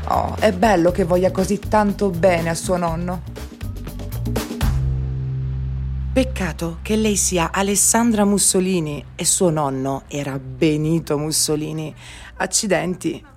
Oh, 0.09 0.37
è 0.39 0.53
bello 0.53 0.91
che 0.91 1.05
voglia 1.05 1.31
così 1.31 1.59
tanto 1.59 2.11
bene 2.11 2.51
a 2.51 2.55
suo 2.55 2.77
nonno. 2.77 3.23
Peccato 6.13 6.81
che 6.83 6.97
lei 6.97 7.17
sia 7.17 7.51
Alessandra 7.51 8.27
Mussolini 8.27 9.03
e 9.15 9.25
suo 9.25 9.49
nonno 9.49 10.03
era 10.07 10.39
Benito 10.39 11.17
Mussolini. 11.17 11.95
Accidenti. 12.37 13.37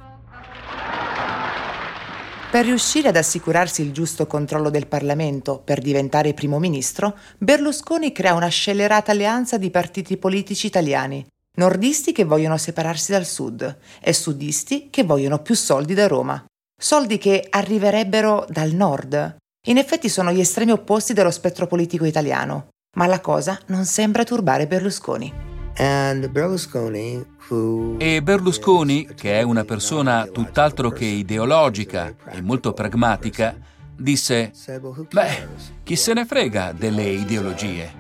Per 2.52 2.66
riuscire 2.66 3.08
ad 3.08 3.16
assicurarsi 3.16 3.82
il 3.82 3.94
giusto 3.94 4.28
controllo 4.28 4.70
del 4.70 4.88
Parlamento 4.88 5.62
per 5.64 5.80
diventare 5.80 6.34
primo 6.34 6.60
ministro, 6.60 7.18
Berlusconi 7.38 8.12
crea 8.12 8.34
una 8.34 8.50
scellerata 8.50 9.14
alleanza 9.14 9.58
di 9.58 9.72
partiti 9.72 10.18
politici 10.18 10.68
italiani. 10.68 11.26
Nordisti 11.54 12.12
che 12.12 12.26
vogliono 12.26 12.58
separarsi 12.58 13.14
dal 13.14 13.26
sud 13.26 13.78
e 14.02 14.12
sudisti 14.12 14.90
che 14.90 15.04
vogliono 15.04 15.40
più 15.40 15.56
soldi 15.56 15.94
da 15.94 16.08
Roma. 16.08 16.44
Soldi 16.78 17.18
che 17.18 17.48
arriverebbero 17.50 18.46
dal 18.50 18.72
nord, 18.72 19.38
in 19.68 19.78
effetti 19.78 20.10
sono 20.10 20.34
gli 20.34 20.42
estremi 20.42 20.72
opposti 20.72 21.14
dello 21.14 21.32
spettro 21.32 21.68
politico 21.68 22.04
italiano, 22.04 22.68
ma 22.98 23.06
la 23.06 23.22
cosa 23.22 23.58
non 23.68 23.86
sembra 23.86 24.26
turbare 24.26 24.68
Berlusconi. 24.68 25.51
E 27.98 28.22
Berlusconi, 28.22 29.08
che 29.16 29.40
è 29.40 29.42
una 29.42 29.64
persona 29.64 30.26
tutt'altro 30.26 30.90
che 30.90 31.06
ideologica 31.06 32.14
e 32.32 32.42
molto 32.42 32.74
pragmatica, 32.74 33.56
disse, 33.96 34.52
beh, 35.10 35.48
chi 35.84 35.96
se 35.96 36.14
ne 36.14 36.26
frega 36.26 36.74
delle 36.74 37.04
ideologie? 37.04 38.00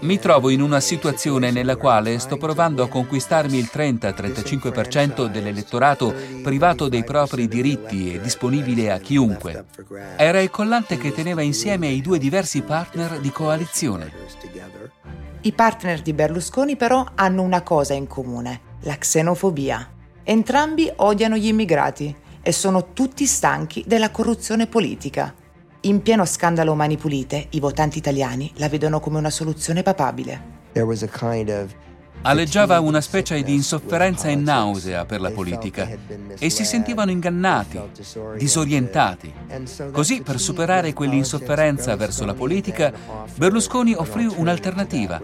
Mi 0.00 0.18
trovo 0.18 0.48
in 0.48 0.62
una 0.62 0.80
situazione 0.80 1.50
nella 1.50 1.76
quale 1.76 2.18
sto 2.18 2.38
provando 2.38 2.82
a 2.82 2.88
conquistarmi 2.88 3.58
il 3.58 3.68
30-35% 3.70 5.26
dell'elettorato 5.26 6.14
privato 6.42 6.88
dei 6.88 7.04
propri 7.04 7.48
diritti 7.48 8.14
e 8.14 8.20
disponibile 8.20 8.90
a 8.90 8.98
chiunque. 8.98 9.66
Era 10.16 10.40
il 10.40 10.48
collante 10.48 10.96
che 10.96 11.12
teneva 11.12 11.42
insieme 11.42 11.88
i 11.88 12.00
due 12.00 12.18
diversi 12.18 12.62
partner 12.62 13.20
di 13.20 13.30
coalizione. 13.30 14.10
I 15.40 15.52
partner 15.52 16.02
di 16.02 16.12
Berlusconi 16.12 16.74
però 16.74 17.06
hanno 17.14 17.42
una 17.42 17.62
cosa 17.62 17.94
in 17.94 18.08
comune, 18.08 18.60
la 18.80 18.96
xenofobia. 18.96 19.88
Entrambi 20.24 20.90
odiano 20.96 21.36
gli 21.36 21.46
immigrati 21.46 22.14
e 22.42 22.50
sono 22.50 22.92
tutti 22.92 23.24
stanchi 23.24 23.84
della 23.86 24.10
corruzione 24.10 24.66
politica. 24.66 25.32
In 25.82 26.02
pieno 26.02 26.24
scandalo 26.24 26.74
Mani 26.74 26.96
Pulite, 26.96 27.46
i 27.50 27.60
votanti 27.60 27.98
italiani 27.98 28.50
la 28.56 28.68
vedono 28.68 28.98
come 28.98 29.18
una 29.18 29.30
soluzione 29.30 29.84
papabile. 29.84 30.56
Aleggiava 32.22 32.80
una 32.80 33.00
specie 33.00 33.42
di 33.42 33.54
insofferenza 33.54 34.28
e 34.28 34.34
nausea 34.34 35.04
per 35.04 35.20
la 35.20 35.30
politica 35.30 35.88
e 36.38 36.50
si 36.50 36.64
sentivano 36.64 37.10
ingannati, 37.10 37.80
disorientati. 38.36 39.32
Così, 39.92 40.22
per 40.22 40.38
superare 40.38 40.92
quell'insofferenza 40.92 41.96
verso 41.96 42.24
la 42.24 42.34
politica, 42.34 42.92
Berlusconi 43.34 43.94
offrì 43.94 44.26
un'alternativa, 44.26 45.20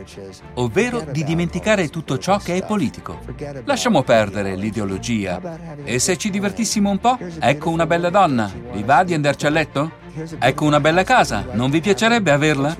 ovvero 0.54 1.04
di 1.10 1.24
dimenticare 1.24 1.88
tutto 1.88 2.18
ciò 2.18 2.38
che 2.38 2.56
è 2.56 2.64
politico. 2.64 3.18
Lasciamo 3.64 4.02
perdere 4.02 4.54
l'ideologia 4.54 5.40
e 5.84 5.98
se 5.98 6.16
ci 6.16 6.30
divertissimo 6.30 6.90
un 6.90 6.98
po', 6.98 7.18
ecco 7.40 7.70
una 7.70 7.86
bella 7.86 8.10
donna, 8.10 8.50
vi 8.72 8.82
va 8.82 9.02
di 9.04 9.14
andarci 9.14 9.46
a 9.46 9.50
letto? 9.50 10.02
Ecco 10.38 10.64
una 10.64 10.80
bella 10.80 11.02
casa, 11.02 11.46
non 11.52 11.70
vi 11.70 11.80
piacerebbe 11.80 12.30
averla? 12.30 12.76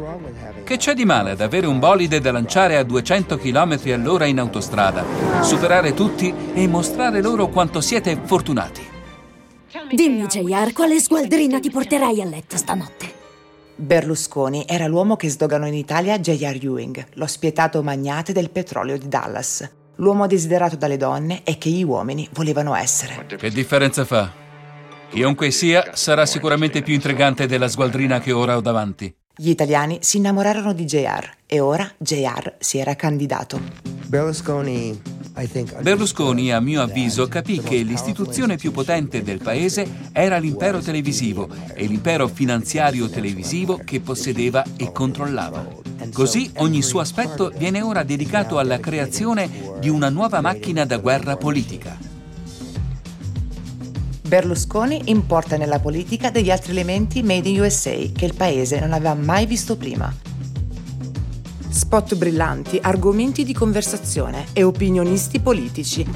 Che 0.63 0.77
c'è 0.77 0.95
di 0.95 1.05
male 1.05 1.33
ad 1.33 1.41
avere 1.41 1.67
un 1.67 1.79
bolide 1.79 2.21
da 2.21 2.31
lanciare 2.31 2.77
a 2.77 2.85
200 2.85 3.37
km 3.37 3.79
all'ora 3.93 4.27
in 4.27 4.39
autostrada, 4.39 5.05
superare 5.43 5.95
tutti 5.95 6.33
e 6.55 6.67
mostrare 6.69 7.21
loro 7.21 7.49
quanto 7.49 7.81
siete 7.81 8.19
fortunati? 8.23 8.93
Dimmi, 9.91 10.27
JR, 10.27 10.73
quale 10.73 11.01
sgualdrina 11.01 11.59
ti 11.59 11.71
porterai 11.71 12.21
a 12.21 12.25
letto 12.25 12.57
stanotte? 12.57 13.23
Berlusconi 13.77 14.65
era 14.69 14.87
l'uomo 14.87 15.17
che 15.17 15.29
sdoganò 15.29 15.67
in 15.67 15.75
Italia 15.75 16.19
J.R. 16.19 16.59
Ewing, 16.63 17.07
lo 17.15 17.27
spietato 17.27 17.83
magnate 17.83 18.33
del 18.33 18.51
petrolio 18.51 18.97
di 18.97 19.09
Dallas, 19.09 19.69
l'uomo 19.97 20.29
desiderato 20.29 20.77
dalle 20.77 20.97
donne 20.97 21.41
e 21.43 21.59
che 21.59 21.71
gli 21.71 21.83
uomini 21.83 22.29
volevano 22.33 22.75
essere. 22.77 23.27
Che 23.27 23.51
differenza 23.51 24.05
fa? 24.05 24.44
Chiunque 25.15 25.53
sia, 25.53 25.93
sarà 25.95 26.27
sicuramente 26.27 26.83
più 26.83 26.93
intrigante 26.93 27.47
della 27.47 27.69
sgualdrina 27.69 28.19
che 28.19 28.33
ora 28.33 28.57
ho 28.57 28.61
davanti. 28.61 29.15
Gli 29.37 29.49
italiani 29.49 29.99
si 30.01 30.17
innamorarono 30.17 30.73
di 30.73 30.85
JR 30.85 31.31
e 31.47 31.61
ora 31.61 31.89
JR 31.99 32.57
si 32.59 32.79
era 32.79 32.97
candidato. 32.97 33.61
Berlusconi, 34.09 35.01
Berlusconi, 35.83 36.51
a 36.51 36.59
mio 36.59 36.83
avviso, 36.83 37.29
capì 37.29 37.61
che 37.61 37.77
l'istituzione 37.83 38.57
più 38.57 38.73
potente 38.73 39.23
del 39.23 39.39
paese 39.39 40.09
era 40.11 40.39
l'impero 40.39 40.81
televisivo 40.81 41.49
e 41.75 41.87
l'impero 41.87 42.27
finanziario 42.27 43.09
televisivo 43.09 43.81
che 43.85 44.01
possedeva 44.01 44.65
e 44.77 44.91
controllava. 44.91 45.65
Così 46.13 46.51
ogni 46.57 46.83
suo 46.83 46.99
aspetto 46.99 47.53
viene 47.57 47.83
ora 47.83 48.03
dedicato 48.03 48.59
alla 48.59 48.81
creazione 48.81 49.49
di 49.79 49.89
una 49.89 50.09
nuova 50.09 50.41
macchina 50.41 50.85
da 50.85 50.99
guerra 50.99 51.37
politica. 51.37 52.04
Berlusconi 54.27 55.03
importa 55.11 55.59
nella 55.59 55.81
politica 55.81 56.31
degli 56.31 56.51
altri 56.51 56.73
elementi 56.73 57.23
made 57.23 57.47
in 57.47 57.61
USA 57.61 57.91
che 57.91 58.25
il 58.25 58.35
paese 58.35 58.81
non 58.81 58.95
aveva 58.95 59.13
mai 59.13 59.45
visto 59.45 59.77
prima. 59.77 60.11
Spot 61.69 62.15
brillanti, 62.17 62.79
argomenti 62.81 63.45
di 63.45 63.53
conversazione 63.53 64.47
e 64.55 64.63
opinionisti 64.63 65.41
politici. 65.41 66.09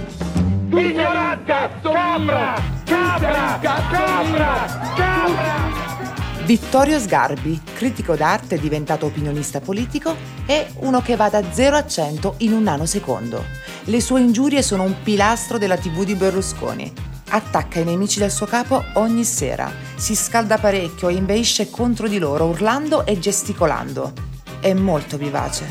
Ignorante! 0.71 1.53
Capra! 1.83 2.55
Capra! 2.85 3.59
Capra! 3.61 4.67
Capra! 4.97 5.77
Vittorio 6.47 6.99
Sgarbi, 6.99 7.61
critico 7.75 8.17
d'arte 8.17 8.59
diventato 8.59 9.05
opinionista 9.05 9.61
politico, 9.61 10.17
è 10.47 10.67
uno 10.77 11.03
che 11.03 11.15
va 11.15 11.29
da 11.29 11.43
0 11.53 11.77
a 11.77 11.87
100 11.87 12.37
in 12.39 12.55
un 12.55 12.63
nanosecondo. 12.63 13.45
Le 13.85 14.01
sue 14.01 14.21
ingiurie 14.21 14.63
sono 14.63 14.85
un 14.85 14.95
pilastro 15.03 15.59
della 15.59 15.77
TV 15.77 16.05
di 16.05 16.15
Berlusconi 16.15 17.08
attacca 17.29 17.81
i 17.81 17.85
nemici 17.85 18.19
del 18.19 18.31
suo 18.31 18.47
capo 18.47 18.83
ogni 18.95 19.25
sera, 19.25 19.71
si 19.97 20.15
scalda 20.15 20.59
parecchio 20.59 21.09
e 21.09 21.15
inveisce 21.15 21.71
contro 21.71 22.09
di 22.09 22.19
loro 22.19 22.47
urlando 22.47 23.05
e 23.07 23.19
gesticolando. 23.19 24.13
È 24.61 24.73
molto 24.75 25.17
vivace. 25.17 25.67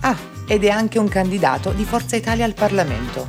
Ah, 0.00 0.16
ed 0.46 0.64
è 0.64 0.68
anche 0.68 0.98
un 0.98 1.08
candidato 1.08 1.70
di 1.72 1.84
Forza 1.84 2.16
Italia 2.16 2.44
al 2.44 2.54
Parlamento. 2.54 3.26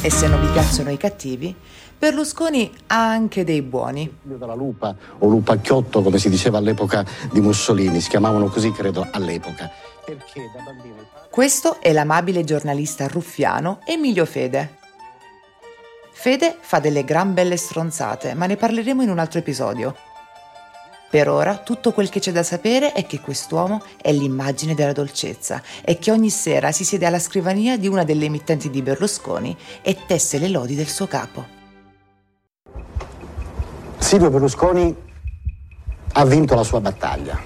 E 0.00 0.10
se 0.10 0.28
non 0.28 0.40
vi 0.40 0.46
piacciono 0.52 0.90
i 0.90 0.96
cattivi, 0.96 1.54
Berlusconi 1.98 2.70
ha 2.86 3.10
anche 3.10 3.42
dei 3.42 3.62
buoni. 3.62 4.18
Della 4.22 4.54
lupa 4.54 4.94
o 5.18 5.28
lupacchiotto, 5.28 6.00
come 6.00 6.18
si 6.18 6.30
diceva 6.30 6.58
all'epoca 6.58 7.04
di 7.32 7.40
Mussolini, 7.40 8.00
si 8.00 8.08
chiamavano 8.08 8.46
così 8.46 8.70
credo 8.70 9.06
all'epoca. 9.10 9.68
Perché 10.04 10.48
da 10.54 10.62
bambino... 10.62 10.94
Questo 11.28 11.80
è 11.80 11.92
l'amabile 11.92 12.44
giornalista 12.44 13.08
ruffiano 13.08 13.80
Emilio 13.84 14.24
Fede. 14.24 14.77
Fede 16.20 16.56
fa 16.58 16.80
delle 16.80 17.04
gran 17.04 17.32
belle 17.32 17.56
stronzate, 17.56 18.34
ma 18.34 18.46
ne 18.46 18.56
parleremo 18.56 19.04
in 19.04 19.08
un 19.08 19.20
altro 19.20 19.38
episodio. 19.38 19.94
Per 21.08 21.28
ora 21.28 21.58
tutto 21.58 21.92
quel 21.92 22.08
che 22.08 22.18
c'è 22.18 22.32
da 22.32 22.42
sapere 22.42 22.90
è 22.92 23.06
che 23.06 23.20
quest'uomo 23.20 23.80
è 24.02 24.10
l'immagine 24.10 24.74
della 24.74 24.90
dolcezza 24.90 25.62
e 25.80 25.96
che 26.00 26.10
ogni 26.10 26.28
sera 26.30 26.72
si 26.72 26.84
siede 26.84 27.06
alla 27.06 27.20
scrivania 27.20 27.78
di 27.78 27.86
una 27.86 28.02
delle 28.02 28.24
emittenti 28.24 28.68
di 28.68 28.82
Berlusconi 28.82 29.56
e 29.80 29.96
tesse 30.08 30.38
le 30.38 30.48
lodi 30.48 30.74
del 30.74 30.88
suo 30.88 31.06
capo. 31.06 31.46
Silvio 33.98 34.28
Berlusconi 34.28 34.96
ha 36.14 36.24
vinto 36.24 36.56
la 36.56 36.64
sua 36.64 36.80
battaglia. 36.80 37.40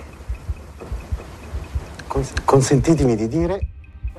Consentitemi 2.42 3.16
di 3.16 3.28
dire 3.28 3.71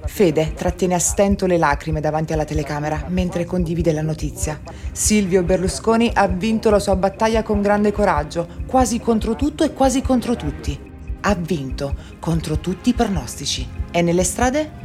Fede 0.05 0.53
trattiene 0.53 0.93
a 0.93 0.99
stento 0.99 1.45
le 1.47 1.57
lacrime 1.57 1.99
davanti 1.99 2.33
alla 2.33 2.45
telecamera 2.45 3.05
mentre 3.07 3.45
condivide 3.45 3.91
la 3.93 4.01
notizia. 4.01 4.59
Silvio 4.91 5.43
Berlusconi 5.43 6.11
ha 6.13 6.27
vinto 6.27 6.69
la 6.69 6.79
sua 6.79 6.95
battaglia 6.95 7.41
con 7.41 7.61
grande 7.61 7.91
coraggio, 7.91 8.47
quasi 8.67 8.99
contro 8.99 9.35
tutto 9.35 9.63
e 9.63 9.73
quasi 9.73 10.01
contro 10.01 10.35
tutti. 10.35 10.91
ha 11.25 11.35
vinto 11.35 11.95
contro 12.19 12.59
tutti 12.59 12.89
i 12.89 12.93
pronostici. 12.93 13.67
E 13.91 14.01
nelle 14.01 14.23
strade? 14.23 14.81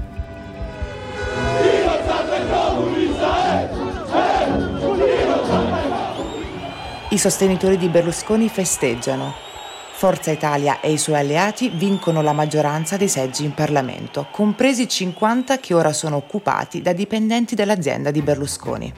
I 7.10 7.18
sostenitori 7.18 7.76
di 7.76 7.88
Berlusconi 7.88 8.48
festeggiano. 8.48 9.47
Forza 9.98 10.30
Italia 10.30 10.80
e 10.80 10.92
i 10.92 10.96
suoi 10.96 11.16
alleati 11.16 11.70
vincono 11.70 12.22
la 12.22 12.32
maggioranza 12.32 12.96
dei 12.96 13.08
seggi 13.08 13.44
in 13.44 13.52
Parlamento, 13.52 14.28
compresi 14.30 14.86
50 14.86 15.58
che 15.58 15.74
ora 15.74 15.92
sono 15.92 16.14
occupati 16.14 16.80
da 16.80 16.92
dipendenti 16.92 17.56
dell'azienda 17.56 18.12
di 18.12 18.22
Berlusconi. 18.22 18.94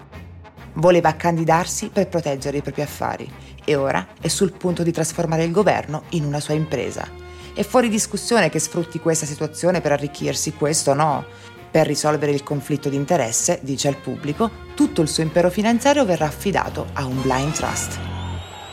Voleva 0.74 1.14
candidarsi 1.14 1.88
per 1.88 2.08
proteggere 2.08 2.58
i 2.58 2.60
propri 2.60 2.82
affari 2.82 3.26
e 3.64 3.74
ora 3.76 4.08
è 4.20 4.28
sul 4.28 4.52
punto 4.52 4.82
di 4.82 4.92
trasformare 4.92 5.44
il 5.44 5.52
governo 5.52 6.02
in 6.10 6.26
una 6.26 6.38
sua 6.38 6.52
impresa. 6.52 7.08
È 7.54 7.62
fuori 7.62 7.88
discussione 7.88 8.50
che 8.50 8.58
sfrutti 8.58 9.00
questa 9.00 9.24
situazione 9.24 9.80
per 9.80 9.92
arricchirsi, 9.92 10.52
questo 10.52 10.92
no. 10.92 11.24
Per 11.70 11.86
risolvere 11.86 12.32
il 12.32 12.42
conflitto 12.42 12.90
di 12.90 12.96
interesse, 12.96 13.58
dice 13.62 13.88
al 13.88 13.96
pubblico, 13.96 14.50
tutto 14.74 15.00
il 15.00 15.08
suo 15.08 15.22
impero 15.22 15.48
finanziario 15.48 16.04
verrà 16.04 16.26
affidato 16.26 16.88
a 16.92 17.06
un 17.06 17.22
blind 17.22 17.54
trust. 17.54 18.19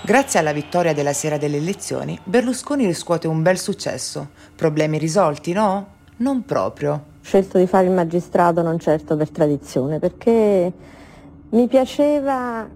Grazie 0.07 0.39
alla 0.39 0.53
vittoria 0.53 0.93
della 0.93 1.11
sera 1.11 1.37
delle 1.37 1.57
elezioni, 1.57 2.17
Berlusconi 2.23 2.85
riscuote 2.85 3.27
un 3.27 3.41
bel 3.41 3.57
successo. 3.57 4.29
Problemi 4.55 4.97
risolti, 4.97 5.51
no? 5.51 5.95
Non 6.19 6.45
proprio. 6.45 6.93
Ho 6.93 7.01
scelto 7.21 7.57
di 7.57 7.67
fare 7.67 7.87
il 7.87 7.91
magistrato 7.91 8.61
non 8.61 8.79
certo 8.79 9.17
per 9.17 9.29
tradizione, 9.29 9.99
perché 9.99 10.71
mi 11.49 11.67
piaceva 11.67 12.69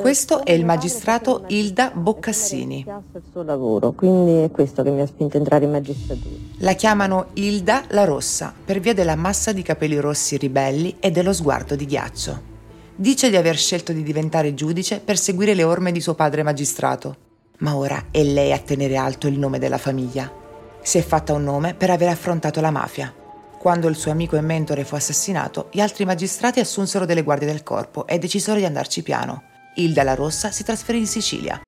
questo 0.00 0.44
è 0.44 0.50
il 0.50 0.64
magistrato 0.64 1.44
Ilda 1.46 1.92
Boccassini. 1.94 2.84
il 2.88 3.22
suo 3.30 3.44
lavoro, 3.44 3.92
quindi 3.92 4.42
è 4.42 4.50
questo 4.50 4.82
che 4.82 4.90
mi 4.90 5.00
ha 5.00 5.06
spinto 5.06 5.36
a 5.36 5.38
entrare 5.38 5.66
in 5.66 5.70
magistratura. 5.70 6.34
La 6.58 6.72
chiamano 6.72 7.26
Ilda 7.34 7.84
la 7.90 8.02
Rossa 8.02 8.52
per 8.64 8.80
via 8.80 8.94
della 8.94 9.14
massa 9.14 9.52
di 9.52 9.62
capelli 9.62 9.98
rossi 10.00 10.36
ribelli 10.36 10.96
e 10.98 11.12
dello 11.12 11.32
sguardo 11.32 11.76
di 11.76 11.86
ghiaccio. 11.86 12.53
Dice 12.96 13.28
di 13.28 13.36
aver 13.36 13.56
scelto 13.56 13.92
di 13.92 14.04
diventare 14.04 14.54
giudice 14.54 15.00
per 15.00 15.18
seguire 15.18 15.54
le 15.54 15.64
orme 15.64 15.90
di 15.90 16.00
suo 16.00 16.14
padre 16.14 16.44
magistrato, 16.44 17.16
ma 17.58 17.74
ora 17.74 18.06
è 18.12 18.22
lei 18.22 18.52
a 18.52 18.58
tenere 18.60 18.96
alto 18.96 19.26
il 19.26 19.36
nome 19.36 19.58
della 19.58 19.78
famiglia. 19.78 20.32
Si 20.80 20.98
è 20.98 21.02
fatta 21.02 21.32
un 21.32 21.42
nome 21.42 21.74
per 21.74 21.90
aver 21.90 22.08
affrontato 22.08 22.60
la 22.60 22.70
mafia. 22.70 23.12
Quando 23.58 23.88
il 23.88 23.96
suo 23.96 24.12
amico 24.12 24.36
e 24.36 24.42
mentore 24.42 24.84
fu 24.84 24.94
assassinato, 24.94 25.70
gli 25.72 25.80
altri 25.80 26.04
magistrati 26.04 26.60
assunsero 26.60 27.04
delle 27.04 27.22
guardie 27.22 27.48
del 27.48 27.64
corpo 27.64 28.06
e 28.06 28.18
decisero 28.18 28.58
di 28.58 28.64
andarci 28.64 29.02
piano. 29.02 29.42
Ilda 29.74 30.04
La 30.04 30.14
Rossa 30.14 30.52
si 30.52 30.62
trasferì 30.62 30.98
in 30.98 31.06
Sicilia. 31.08 31.60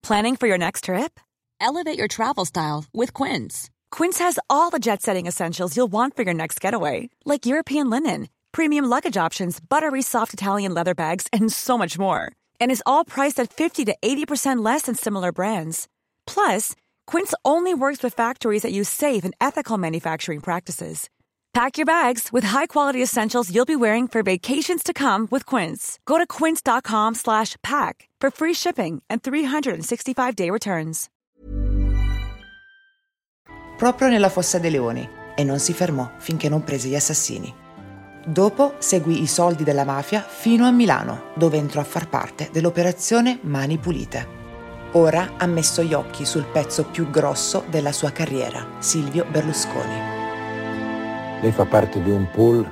Planning 0.00 0.36
for 0.36 0.48
your 0.48 0.58
next 0.58 0.84
trip? 0.84 1.20
Elevate 1.60 1.96
your 1.96 2.08
travel 2.08 2.44
style 2.44 2.86
with 2.92 3.12
Quince. 3.12 3.68
Quince 3.90 4.18
has 4.18 4.40
all 4.48 4.70
the 4.70 4.78
jet 4.78 5.02
setting 5.02 5.26
essentials 5.26 5.76
you'll 5.76 5.90
want 5.90 6.14
for 6.14 6.24
your 6.24 6.34
next 6.34 6.60
getaway, 6.60 7.08
like 7.24 7.46
European 7.46 7.88
linen, 7.90 8.28
premium 8.52 8.84
luggage 8.84 9.16
options, 9.16 9.58
buttery 9.60 10.02
soft 10.02 10.32
Italian 10.32 10.72
leather 10.72 10.94
bags, 10.94 11.26
and 11.32 11.52
so 11.52 11.76
much 11.76 11.98
more. 11.98 12.30
And 12.60 12.70
is 12.70 12.82
all 12.86 13.04
priced 13.04 13.40
at 13.40 13.52
50 13.52 13.86
to 13.86 13.96
80% 14.00 14.64
less 14.64 14.82
than 14.82 14.94
similar 14.94 15.32
brands. 15.32 15.88
Plus, 16.26 16.76
Quince 17.06 17.34
only 17.44 17.74
works 17.74 18.02
with 18.02 18.14
factories 18.14 18.62
that 18.62 18.72
use 18.72 18.88
safe 18.88 19.24
and 19.24 19.34
ethical 19.40 19.78
manufacturing 19.78 20.40
practices. 20.40 21.08
Pack 21.58 21.76
your 21.76 21.86
bags 21.86 22.28
with 22.32 22.44
high-quality 22.44 23.02
essentials 23.02 23.52
you'll 23.52 23.64
be 23.64 23.74
wearing 23.74 24.06
for 24.06 24.22
vacations 24.22 24.82
to 24.84 24.92
come 24.92 25.26
with 25.30 25.44
Quince. 25.44 25.98
Go 26.06 26.16
to 26.16 26.24
quince.com 26.24 27.16
slash 27.16 27.56
pack 27.64 28.08
for 28.20 28.30
free 28.30 28.54
shipping 28.54 29.02
and 29.10 29.22
365-day 29.22 30.50
returns. 30.50 31.08
Proprio 33.76 34.08
nella 34.08 34.28
fossa 34.28 34.58
dei 34.58 34.70
leoni 34.70 35.08
e 35.34 35.44
non 35.44 35.58
si 35.58 35.72
fermò 35.72 36.10
finché 36.18 36.48
non 36.48 36.62
prese 36.62 36.88
gli 36.88 36.96
assassini. 36.96 37.52
Dopo 38.28 38.74
seguì 38.76 39.22
i 39.22 39.26
soldi 39.26 39.64
della 39.64 39.86
mafia 39.86 40.20
fino 40.20 40.66
a 40.66 40.70
Milano, 40.70 41.30
dove 41.34 41.56
entrò 41.56 41.80
a 41.80 41.84
far 41.84 42.10
parte 42.10 42.50
dell'operazione 42.52 43.38
Mani 43.40 43.78
Pulite. 43.78 44.26
Ora 44.92 45.30
ha 45.38 45.46
messo 45.46 45.82
gli 45.82 45.94
occhi 45.94 46.26
sul 46.26 46.44
pezzo 46.44 46.84
più 46.84 47.08
grosso 47.08 47.64
della 47.70 47.90
sua 47.90 48.10
carriera, 48.10 48.66
Silvio 48.80 49.24
Berlusconi. 49.30 49.94
Lei 51.40 51.52
fa 51.52 51.64
parte 51.64 52.02
di 52.02 52.10
un 52.10 52.28
pool, 52.30 52.68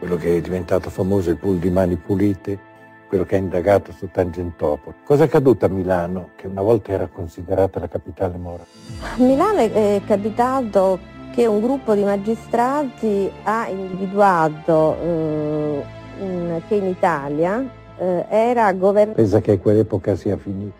quello 0.00 0.16
che 0.16 0.38
è 0.38 0.40
diventato 0.40 0.90
famoso 0.90 1.30
il 1.30 1.36
pool 1.36 1.58
di 1.58 1.70
Mani 1.70 1.94
Pulite, 1.94 2.58
quello 3.06 3.24
che 3.24 3.36
ha 3.36 3.38
indagato 3.38 3.92
su 3.92 4.10
Tangentopoli. 4.10 4.96
Cosa 5.04 5.22
è 5.22 5.26
accaduto 5.26 5.66
a 5.66 5.68
Milano, 5.68 6.30
che 6.34 6.48
una 6.48 6.62
volta 6.62 6.90
era 6.90 7.06
considerata 7.06 7.78
la 7.78 7.86
capitale 7.86 8.36
mora? 8.36 8.64
A 9.02 9.22
Milano 9.22 9.60
è 9.60 10.02
capitato 10.04 11.18
che 11.40 11.46
un 11.46 11.62
gruppo 11.62 11.94
di 11.94 12.02
magistrati 12.02 13.30
ha 13.44 13.66
individuato 13.66 14.94
eh, 15.00 15.84
in, 16.20 16.60
che 16.68 16.74
in 16.74 16.84
Italia 16.84 17.66
eh, 17.96 18.26
era 18.28 18.70
governato... 18.74 19.16
Pensa 19.16 19.40
che 19.40 19.52
a 19.52 19.58
quell'epoca 19.58 20.16
sia 20.16 20.36
finita? 20.36 20.76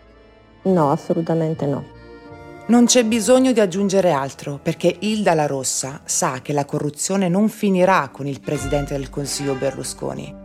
No, 0.65 0.91
assolutamente 0.91 1.65
no. 1.65 1.83
Non 2.67 2.85
c'è 2.85 3.03
bisogno 3.05 3.53
di 3.53 3.59
aggiungere 3.59 4.11
altro, 4.11 4.59
perché 4.61 4.95
Ilda 4.99 5.33
La 5.33 5.47
Rossa 5.47 6.01
sa 6.03 6.41
che 6.43 6.53
la 6.53 6.65
corruzione 6.65 7.27
non 7.27 7.49
finirà 7.49 8.09
con 8.11 8.27
il 8.27 8.39
presidente 8.39 8.95
del 8.95 9.09
Consiglio 9.09 9.55
Berlusconi. 9.55 10.40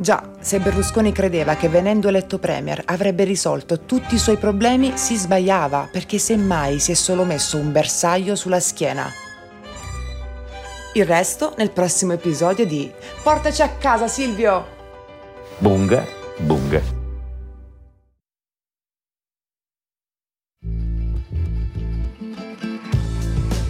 Già, 0.00 0.30
se 0.38 0.60
Berlusconi 0.60 1.10
credeva 1.10 1.56
che 1.56 1.68
venendo 1.68 2.06
eletto 2.06 2.38
premier 2.38 2.80
avrebbe 2.84 3.24
risolto 3.24 3.80
tutti 3.80 4.14
i 4.14 4.18
suoi 4.18 4.36
problemi, 4.36 4.92
si 4.96 5.16
sbagliava, 5.16 5.88
perché 5.90 6.18
semmai 6.18 6.78
si 6.78 6.92
è 6.92 6.94
solo 6.94 7.24
messo 7.24 7.56
un 7.56 7.72
bersaglio 7.72 8.36
sulla 8.36 8.60
schiena. 8.60 9.10
Il 10.94 11.04
resto 11.04 11.52
nel 11.56 11.72
prossimo 11.72 12.12
episodio 12.12 12.64
di 12.64 12.88
Portaci 13.24 13.60
a 13.60 13.70
casa, 13.70 14.06
Silvio! 14.06 14.66
Bunga, 15.58 16.06
bunga. 16.36 16.80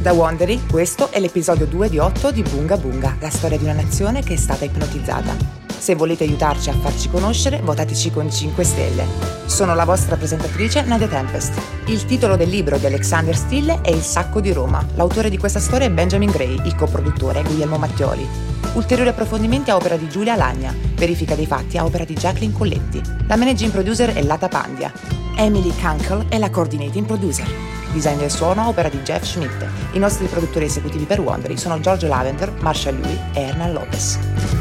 Da 0.02 0.12
Wondery, 0.12 0.66
questo 0.66 1.10
è 1.10 1.20
l'episodio 1.20 1.64
2 1.64 1.88
di 1.88 1.98
8 1.98 2.30
di 2.32 2.42
Bunga 2.42 2.76
Bunga, 2.76 3.16
la 3.18 3.30
storia 3.30 3.56
di 3.56 3.64
una 3.64 3.72
nazione 3.72 4.22
che 4.22 4.34
è 4.34 4.36
stata 4.36 4.66
ipnotizzata. 4.66 5.67
Se 5.78 5.94
volete 5.94 6.24
aiutarci 6.24 6.70
a 6.70 6.74
farci 6.74 7.08
conoscere, 7.08 7.60
votateci 7.62 8.10
con 8.10 8.30
5 8.30 8.64
stelle. 8.64 9.06
Sono 9.46 9.74
la 9.74 9.84
vostra 9.84 10.16
presentatrice 10.16 10.82
Nadia 10.82 11.06
Tempest. 11.06 11.58
Il 11.86 12.04
titolo 12.04 12.36
del 12.36 12.48
libro 12.48 12.76
di 12.76 12.86
Alexander 12.86 13.34
Stille 13.34 13.80
è 13.80 13.90
Il 13.90 14.02
sacco 14.02 14.40
di 14.40 14.52
Roma. 14.52 14.84
L'autore 14.96 15.30
di 15.30 15.38
questa 15.38 15.60
storia 15.60 15.86
è 15.86 15.90
Benjamin 15.90 16.30
Gray, 16.30 16.60
il 16.64 16.74
coproduttore 16.74 17.40
è 17.40 17.42
Guglielmo 17.44 17.78
Mattioli. 17.78 18.26
Ulteriori 18.74 19.10
approfondimenti 19.10 19.70
a 19.70 19.76
opera 19.76 19.96
di 19.96 20.08
Giulia 20.08 20.34
Alagna, 20.34 20.74
verifica 20.96 21.34
dei 21.34 21.46
fatti 21.46 21.78
a 21.78 21.84
opera 21.84 22.04
di 22.04 22.14
Jacqueline 22.14 22.52
Colletti. 22.52 23.00
La 23.26 23.36
managing 23.36 23.70
producer 23.70 24.12
è 24.12 24.22
Lata 24.22 24.48
Pandia. 24.48 24.92
Emily 25.36 25.72
Kunkel 25.80 26.26
è 26.28 26.38
la 26.38 26.50
coordinating 26.50 27.06
producer. 27.06 27.48
Design 27.92 28.18
del 28.18 28.30
suono 28.30 28.62
a 28.62 28.68
opera 28.68 28.88
di 28.88 28.98
Jeff 28.98 29.24
Schmidt. 29.24 29.64
I 29.92 29.98
nostri 29.98 30.26
produttori 30.26 30.66
esecutivi 30.66 31.04
per 31.04 31.20
Wondery 31.20 31.56
sono 31.56 31.80
Giorgio 31.80 32.08
Lavender, 32.08 32.52
Marshall 32.60 33.00
Lui 33.00 33.18
e 33.32 33.40
Hernan 33.40 33.72
Lopez. 33.72 34.58